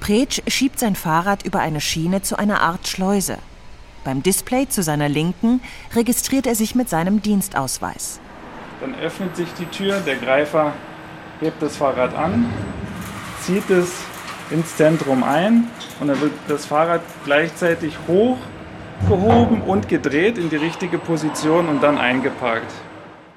Pretsch 0.00 0.42
schiebt 0.48 0.78
sein 0.78 0.96
Fahrrad 0.96 1.44
über 1.44 1.60
eine 1.60 1.80
Schiene 1.80 2.22
zu 2.22 2.38
einer 2.38 2.60
Art 2.60 2.88
Schleuse. 2.88 3.38
Beim 4.04 4.22
Display 4.22 4.68
zu 4.68 4.82
seiner 4.82 5.08
Linken 5.08 5.60
registriert 5.94 6.46
er 6.46 6.54
sich 6.54 6.74
mit 6.74 6.88
seinem 6.88 7.22
Dienstausweis. 7.22 8.18
Dann 8.80 8.94
öffnet 8.94 9.36
sich 9.36 9.48
die 9.58 9.66
Tür, 9.66 10.00
der 10.00 10.16
Greifer 10.16 10.72
hebt 11.40 11.62
das 11.62 11.76
Fahrrad 11.76 12.14
an, 12.14 12.46
zieht 13.42 13.68
es 13.70 13.92
ins 14.50 14.76
Zentrum 14.76 15.22
ein 15.22 15.68
und 16.00 16.08
dann 16.08 16.20
wird 16.20 16.32
das 16.48 16.66
Fahrrad 16.66 17.02
gleichzeitig 17.24 17.94
hochgehoben 19.02 19.62
und 19.62 19.88
gedreht 19.88 20.38
in 20.38 20.50
die 20.50 20.56
richtige 20.56 20.98
Position 20.98 21.68
und 21.68 21.82
dann 21.82 21.98
eingeparkt. 21.98 22.72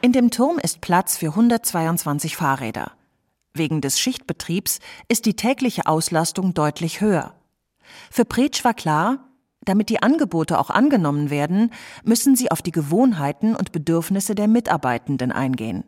In 0.02 0.12
dem 0.12 0.32
Turm 0.32 0.60
ist 0.60 0.82
Platz 0.82 1.18
für 1.18 1.28
122 1.28 2.36
Fahrräder. 2.36 2.92
Wegen 3.54 3.82
des 3.82 4.00
Schichtbetriebs 4.00 4.80
ist 5.08 5.26
die 5.26 5.36
tägliche 5.36 5.86
Auslastung 5.86 6.54
deutlich 6.54 7.02
höher. 7.02 7.36
Für 8.12 8.26
Pretsch 8.26 8.64
war 8.64 8.74
klar, 8.74 9.30
damit 9.64 9.90
die 9.90 10.02
Angebote 10.02 10.60
auch 10.60 10.70
angenommen 10.70 11.30
werden, 11.30 11.72
müssen 12.04 12.36
sie 12.36 12.52
auf 12.52 12.62
die 12.62 12.72
Gewohnheiten 12.72 13.56
und 13.56 13.72
Bedürfnisse 13.72 14.36
der 14.36 14.48
Mitarbeitenden 14.48 15.32
eingehen. 15.32 15.84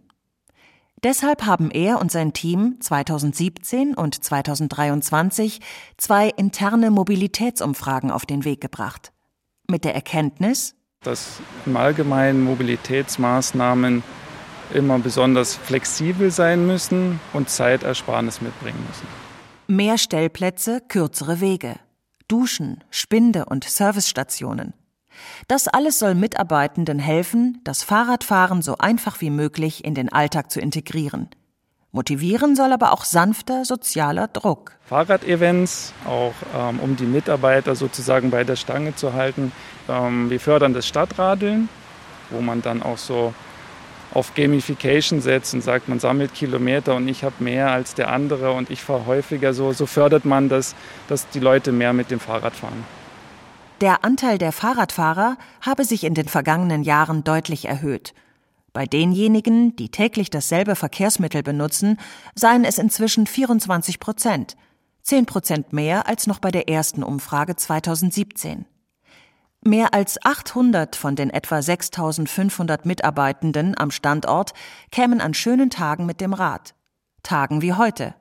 Deshalb 1.03 1.45
haben 1.45 1.71
er 1.71 1.99
und 1.99 2.11
sein 2.11 2.31
Team 2.31 2.77
2017 2.79 3.95
und 3.95 4.23
2023 4.23 5.59
zwei 5.97 6.29
interne 6.29 6.89
Mobilitätsumfragen 6.89 8.11
auf 8.11 8.25
den 8.25 8.45
Weg 8.45 8.61
gebracht. 8.61 9.11
Mit 9.67 9.83
der 9.83 9.95
Erkenntnis, 9.95 10.75
dass 11.01 11.39
im 11.65 11.77
Allgemeinen 11.77 12.43
Mobilitätsmaßnahmen 12.43 14.03
immer 14.73 14.99
besonders 14.99 15.55
flexibel 15.55 16.31
sein 16.31 16.65
müssen 16.65 17.19
und 17.33 17.49
Zeitersparnis 17.49 18.41
mitbringen 18.41 18.83
müssen. 18.87 19.07
Mehr 19.67 19.97
Stellplätze, 19.97 20.81
kürzere 20.87 21.41
Wege. 21.41 21.75
Duschen, 22.27 22.83
Spinde 22.89 23.45
und 23.45 23.63
Servicestationen. 23.63 24.73
Das 25.47 25.67
alles 25.67 25.99
soll 25.99 26.15
Mitarbeitenden 26.15 26.99
helfen, 26.99 27.61
das 27.63 27.83
Fahrradfahren 27.83 28.61
so 28.61 28.77
einfach 28.77 29.21
wie 29.21 29.29
möglich 29.29 29.85
in 29.85 29.93
den 29.93 30.11
Alltag 30.11 30.51
zu 30.51 30.59
integrieren. 30.59 31.29
Motivieren 31.95 32.57
soll 32.57 32.73
aber 32.73 32.91
auch 32.91 33.05
sanfter 33.05 33.63
sozialer 33.63 34.27
Druck. 34.27 34.73
Fahrradevents, 34.83 35.93
auch 36.05 36.33
ähm, 36.53 36.81
um 36.81 36.97
die 36.97 37.05
Mitarbeiter 37.05 37.73
sozusagen 37.73 38.31
bei 38.31 38.43
der 38.43 38.57
Stange 38.57 38.93
zu 38.97 39.13
halten. 39.13 39.53
Ähm, 39.87 40.29
wir 40.29 40.41
fördern 40.41 40.73
das 40.73 40.85
Stadtradeln, 40.85 41.69
wo 42.31 42.41
man 42.41 42.61
dann 42.61 42.83
auch 42.83 42.97
so 42.97 43.33
auf 44.13 44.35
Gamification 44.35 45.21
setzt 45.21 45.53
und 45.53 45.61
sagt, 45.61 45.87
man 45.87 46.01
sammelt 46.01 46.33
Kilometer 46.33 46.95
und 46.95 47.07
ich 47.07 47.23
habe 47.23 47.35
mehr 47.41 47.71
als 47.71 47.95
der 47.95 48.11
andere 48.11 48.51
und 48.51 48.69
ich 48.69 48.81
fahre 48.81 49.05
häufiger 49.05 49.53
so, 49.53 49.71
so 49.71 49.85
fördert 49.85 50.25
man 50.25 50.49
das, 50.49 50.75
dass 51.07 51.29
die 51.29 51.39
Leute 51.39 51.71
mehr 51.71 51.93
mit 51.93 52.11
dem 52.11 52.19
Fahrrad 52.19 52.55
fahren. 52.55 52.83
Der 53.79 54.03
Anteil 54.03 54.37
der 54.37 54.51
Fahrradfahrer 54.51 55.37
habe 55.61 55.85
sich 55.85 56.03
in 56.03 56.13
den 56.13 56.27
vergangenen 56.27 56.83
Jahren 56.83 57.23
deutlich 57.23 57.69
erhöht. 57.69 58.13
Bei 58.75 58.85
denjenigen, 58.85 59.73
die 59.77 59.87
täglich 59.87 60.29
dasselbe 60.29 60.75
Verkehrsmittel 60.75 61.43
benutzen, 61.43 61.97
seien 62.35 62.65
es 62.65 62.77
inzwischen 62.77 63.25
24 63.25 64.01
Prozent, 64.01 64.57
10 65.01 65.25
Prozent 65.25 65.71
mehr 65.71 66.09
als 66.09 66.27
noch 66.27 66.39
bei 66.39 66.51
der 66.51 66.67
ersten 66.67 67.01
Umfrage 67.01 67.55
2017. 67.55 68.65
Mehr 69.61 69.93
als 69.93 70.21
800 70.25 70.97
von 70.97 71.15
den 71.15 71.29
etwa 71.29 71.61
6500 71.61 72.85
Mitarbeitenden 72.85 73.77
am 73.77 73.91
Standort 73.91 74.51
kämen 74.91 75.21
an 75.21 75.33
schönen 75.33 75.69
Tagen 75.69 76.05
mit 76.05 76.19
dem 76.19 76.33
Rad. 76.33 76.75
Tagen 77.23 77.61
wie 77.61 77.71
heute. 77.71 78.13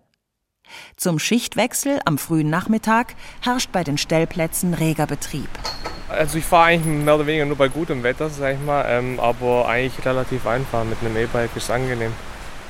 Zum 0.97 1.19
Schichtwechsel 1.19 1.99
am 2.05 2.17
frühen 2.17 2.49
Nachmittag 2.49 3.17
herrscht 3.41 3.73
bei 3.73 3.83
den 3.83 3.99
Stellplätzen 3.99 4.73
reger 4.73 5.09
Betrieb. 5.09 5.51
Also 6.09 6.39
ich 6.39 6.45
fahre 6.45 6.67
eigentlich 6.67 7.05
mehr 7.05 7.15
oder 7.15 7.27
weniger 7.27 7.47
nur 7.47 7.57
bei 7.57 7.69
gutem 7.69 8.03
Wetter, 8.03 8.29
sag 8.29 8.55
ich 8.55 8.61
mal, 8.61 8.85
ähm, 8.89 9.19
aber 9.19 9.67
eigentlich 9.69 10.05
relativ 10.05 10.47
einfach. 10.47 10.85
Mit 10.85 10.99
einem 11.01 11.17
E-Bike 11.17 11.51
ist 11.57 11.65
es 11.65 11.71
angenehm. 11.71 12.13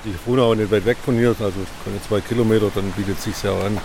Ich 0.05 0.14
wohne 0.27 0.42
auch 0.42 0.55
nicht 0.55 0.70
weit 0.70 0.85
weg 0.85 0.99
von 1.03 1.16
hier, 1.16 1.29
also 1.29 1.53
keine 1.85 2.03
zwei 2.07 2.20
Kilometer, 2.20 2.70
dann 2.75 2.90
bietet 2.92 3.18
es 3.18 3.25
sich 3.25 3.42
ja 3.42 3.53
an. 3.53 3.77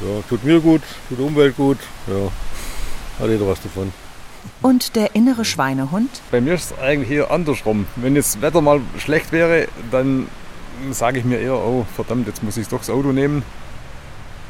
Ja. 0.00 0.08
ja, 0.08 0.22
tut 0.28 0.44
mir 0.44 0.60
gut, 0.60 0.82
tut 1.08 1.18
Umwelt 1.18 1.56
gut, 1.56 1.78
ja, 2.06 2.30
hat 3.20 3.28
jeder 3.28 3.46
was 3.46 3.60
davon. 3.60 3.92
Und 4.60 4.94
der 4.96 5.14
innere 5.14 5.44
Schweinehund? 5.44 6.10
Bei 6.30 6.40
mir 6.40 6.54
ist 6.54 6.72
es 6.72 6.78
eigentlich 6.78 7.10
eher 7.10 7.30
andersrum. 7.30 7.86
Wenn 7.96 8.14
das 8.14 8.40
Wetter 8.40 8.60
mal 8.60 8.80
schlecht 8.98 9.32
wäre, 9.32 9.68
dann 9.90 10.28
sage 10.90 11.18
ich 11.18 11.24
mir 11.24 11.38
eher, 11.38 11.54
oh 11.54 11.86
verdammt, 11.94 12.26
jetzt 12.26 12.42
muss 12.42 12.56
ich 12.56 12.68
doch 12.68 12.78
das 12.78 12.90
Auto 12.90 13.12
nehmen. 13.12 13.42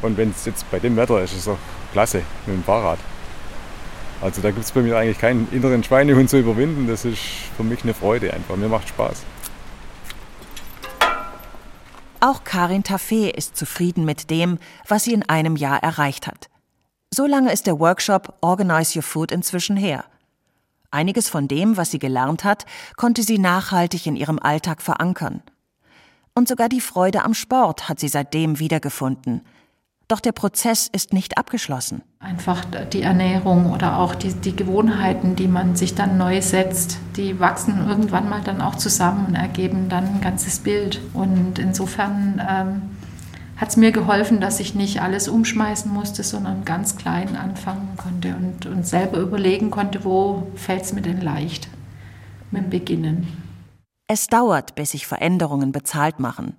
Und 0.03 0.17
wenn 0.17 0.31
es 0.31 0.45
jetzt 0.45 0.71
bei 0.71 0.79
dem 0.79 0.97
Wetter 0.97 1.23
ist, 1.23 1.33
ist 1.33 1.39
es 1.39 1.45
doch 1.47 1.59
klasse 1.93 2.23
mit 2.47 2.57
dem 2.57 2.65
Fahrrad. 2.65 2.99
Also 4.23 4.41
da 4.41 4.53
gibt 4.53 4.65
es 4.65 4.71
bei 4.71 4.83
mir 4.83 4.97
eigentlich 4.97 5.19
keinen 5.19 5.49
inneren 5.51 5.83
Schweinehund 5.83 6.31
zu 6.31 6.39
überwinden. 6.39 6.87
Das 6.87 7.05
ist 7.05 7.19
für 7.57 7.65
mich 7.65 7.83
eine 7.83 7.93
Freude 7.93 8.33
einfach. 8.33 8.57
Mir 8.57 8.69
macht 8.69 8.89
Spaß. 8.89 9.25
Auch 12.21 12.45
Karin 12.45 12.85
Taffé 12.85 13.29
ist 13.29 13.57
zufrieden 13.57 14.05
mit 14.05 14.31
dem, 14.31 14.59
was 14.87 15.05
sie 15.05 15.13
in 15.13 15.29
einem 15.29 15.57
Jahr 15.57 15.83
erreicht 15.83 16.29
hat. 16.29 16.49
So 17.13 17.27
lange 17.27 17.53
ist 17.53 17.67
der 17.67 17.81
Workshop 17.81 18.39
Organize 18.41 18.97
Your 18.97 19.03
Food 19.03 19.33
inzwischen 19.33 19.77
her. 19.77 20.05
Einiges 20.93 21.29
von 21.29 21.49
dem, 21.49 21.77
was 21.77 21.91
sie 21.91 21.99
gelernt 21.99 22.45
hat, 22.45 22.65
konnte 22.97 23.25
sie 23.25 23.39
nachhaltig 23.39 24.07
in 24.07 24.15
ihrem 24.15 24.39
Alltag 24.39 24.83
verankern. 24.83 25.43
Und 26.33 26.47
sogar 26.47 26.69
die 26.69 26.81
Freude 26.81 27.25
am 27.25 27.35
Sport 27.35 27.89
hat 27.89 27.99
sie 27.99 28.09
seitdem 28.09 28.61
wiedergefunden. 28.61 29.45
Doch 30.07 30.21
der 30.21 30.33
Prozess 30.33 30.89
ist 30.93 31.13
nicht 31.13 31.39
abgeschlossen. 31.39 32.03
Einfach 32.23 32.65
die 32.93 33.03
Ernährung 33.03 33.73
oder 33.73 33.99
auch 33.99 34.15
die, 34.15 34.33
die 34.33 34.55
Gewohnheiten, 34.55 35.35
die 35.35 35.49
man 35.49 35.75
sich 35.75 35.97
dann 35.97 36.17
neu 36.17 36.41
setzt, 36.41 36.99
die 37.17 37.41
wachsen 37.41 37.89
irgendwann 37.89 38.29
mal 38.29 38.41
dann 38.43 38.61
auch 38.61 38.77
zusammen 38.77 39.27
und 39.27 39.35
ergeben 39.35 39.89
dann 39.89 40.05
ein 40.07 40.21
ganzes 40.21 40.61
Bild. 40.61 41.01
Und 41.15 41.59
insofern 41.59 42.41
ähm, 42.49 42.83
hat 43.57 43.71
es 43.71 43.77
mir 43.77 43.91
geholfen, 43.91 44.41
dass 44.41 44.61
ich 44.61 44.77
nicht 44.77 45.03
alles 45.03 45.29
umschmeißen 45.29 45.93
musste, 45.93 46.23
sondern 46.23 46.65
ganz 46.65 46.97
klein 46.97 47.37
anfangen 47.37 47.97
konnte 47.97 48.37
und, 48.37 48.67
und 48.67 48.87
selber 48.87 49.19
überlegen 49.19 49.71
konnte, 49.71 50.05
wo 50.05 50.47
fällt 50.55 50.83
es 50.83 50.93
mir 50.93 51.03
denn 51.03 51.21
leicht 51.21 51.69
mit 52.53 52.63
dem 52.63 52.71
Beginnen. 52.71 53.27
Es 54.07 54.29
dauert, 54.29 54.75
bis 54.75 54.93
sich 54.93 55.07
Veränderungen 55.07 55.73
bezahlt 55.73 56.21
machen. 56.21 56.57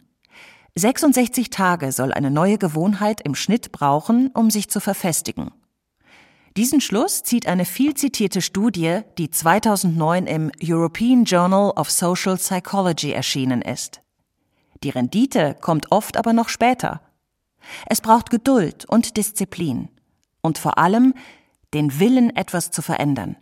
66 0.76 1.52
Tage 1.52 1.92
soll 1.92 2.14
eine 2.14 2.32
neue 2.32 2.58
Gewohnheit 2.58 3.22
im 3.22 3.36
Schnitt 3.36 3.72
brauchen, 3.72 4.32
um 4.34 4.50
sich 4.50 4.70
zu 4.72 4.80
verfestigen. 4.80 5.52
Diesen 6.58 6.82
Schluss 6.82 7.22
zieht 7.22 7.48
eine 7.48 7.66
viel 7.66 7.94
zitierte 7.94 8.42
Studie, 8.42 9.02
die 9.20 9.30
2009 9.30 10.26
im 10.26 10.52
European 10.64 11.26
Journal 11.26 11.72
of 11.72 11.92
Social 11.92 12.38
Psychology 12.38 13.12
erschienen 13.12 13.62
ist. 13.62 14.02
Die 14.84 14.90
Rendite 14.90 15.56
kommt 15.62 15.92
oft 15.92 16.18
aber 16.18 16.34
noch 16.34 16.50
später. 16.50 17.02
Es 17.86 18.02
braucht 18.02 18.32
Geduld 18.32 18.86
und 18.86 19.16
Disziplin 19.16 19.90
und 20.42 20.58
vor 20.58 20.80
allem 20.80 21.14
den 21.76 22.00
Willen, 22.00 22.36
etwas 22.36 22.72
zu 22.72 22.82
verändern. 22.82 23.36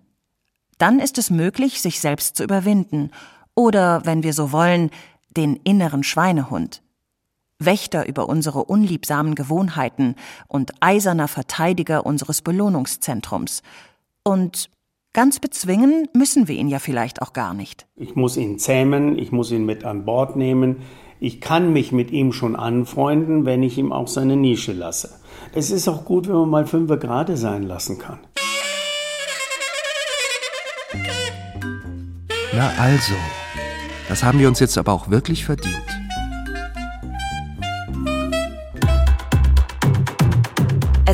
Dann 0.78 1.00
ist 1.00 1.18
es 1.18 1.30
möglich, 1.30 1.82
sich 1.82 2.02
selbst 2.02 2.36
zu 2.36 2.44
überwinden 2.44 3.12
oder, 3.56 4.06
wenn 4.06 4.22
wir 4.22 4.34
so 4.34 4.52
wollen, 4.52 4.90
den 5.36 5.56
inneren 5.56 6.04
Schweinehund. 6.04 6.82
Wächter 7.66 8.08
über 8.08 8.28
unsere 8.28 8.64
unliebsamen 8.64 9.36
Gewohnheiten 9.36 10.16
und 10.48 10.72
eiserner 10.80 11.28
Verteidiger 11.28 12.06
unseres 12.06 12.42
Belohnungszentrums. 12.42 13.62
Und 14.24 14.70
ganz 15.14 15.40
bezwingen 15.40 16.08
müssen 16.14 16.48
wir 16.48 16.56
ihn 16.56 16.68
ja 16.68 16.80
vielleicht 16.80 17.22
auch 17.22 17.34
gar 17.34 17.54
nicht. 17.54 17.88
Ich 17.96 18.16
muss 18.16 18.38
ihn 18.38 18.60
zähmen, 18.60 19.18
ich 19.18 19.32
muss 19.32 19.52
ihn 19.52 19.66
mit 19.66 19.84
an 19.84 20.06
Bord 20.06 20.36
nehmen, 20.36 20.78
ich 21.20 21.40
kann 21.40 21.72
mich 21.72 21.92
mit 21.92 22.10
ihm 22.10 22.34
schon 22.34 22.56
anfreunden, 22.56 23.46
wenn 23.46 23.62
ich 23.62 23.78
ihm 23.78 23.92
auch 23.92 24.08
seine 24.08 24.36
Nische 24.36 24.74
lasse. 24.74 25.20
Es 25.54 25.70
ist 25.70 25.88
auch 25.88 26.04
gut, 26.04 26.28
wenn 26.28 26.36
man 26.36 26.50
mal 26.50 26.66
fünf 26.66 26.90
gerade 27.00 27.38
sein 27.38 27.62
lassen 27.62 28.00
kann. 28.00 28.20
Na 32.54 32.72
also, 32.80 33.14
das 34.10 34.24
haben 34.24 34.40
wir 34.40 34.48
uns 34.48 34.60
jetzt 34.60 34.78
aber 34.78 34.94
auch 34.94 35.10
wirklich 35.10 35.46
verdient. 35.46 36.01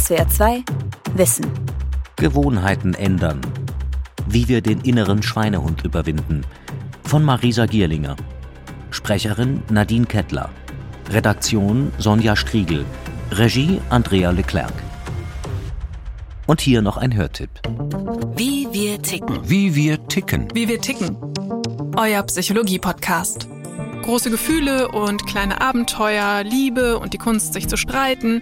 SWR 0.07 0.29
2 0.29 0.63
Wissen. 1.15 1.45
Gewohnheiten 2.15 2.93
ändern. 2.93 3.41
Wie 4.25 4.47
wir 4.47 4.61
den 4.61 4.79
inneren 4.79 5.21
Schweinehund 5.21 5.83
überwinden. 5.83 6.45
Von 7.03 7.25
Marisa 7.25 7.65
Gierlinger. 7.65 8.15
Sprecherin 8.89 9.63
Nadine 9.69 10.05
Kettler. 10.05 10.49
Redaktion 11.09 11.91
Sonja 11.97 12.37
Striegel. 12.37 12.85
Regie 13.31 13.81
Andrea 13.89 14.31
Leclerc. 14.31 14.71
Und 16.45 16.61
hier 16.61 16.81
noch 16.81 16.95
ein 16.95 17.13
Hörtipp. 17.13 17.49
Wie 18.37 18.65
wir 18.71 19.01
ticken. 19.01 19.41
Wie 19.43 19.75
wir 19.75 20.07
ticken. 20.07 20.47
Wie 20.53 20.69
wir 20.69 20.79
ticken. 20.79 21.17
Euer 21.97 22.23
Psychologie-Podcast. 22.23 23.49
Große 24.03 24.31
Gefühle 24.31 24.87
und 24.87 25.27
kleine 25.27 25.59
Abenteuer, 25.59 26.45
Liebe 26.45 26.97
und 26.97 27.11
die 27.11 27.17
Kunst, 27.17 27.51
sich 27.51 27.67
zu 27.67 27.75
streiten. 27.75 28.41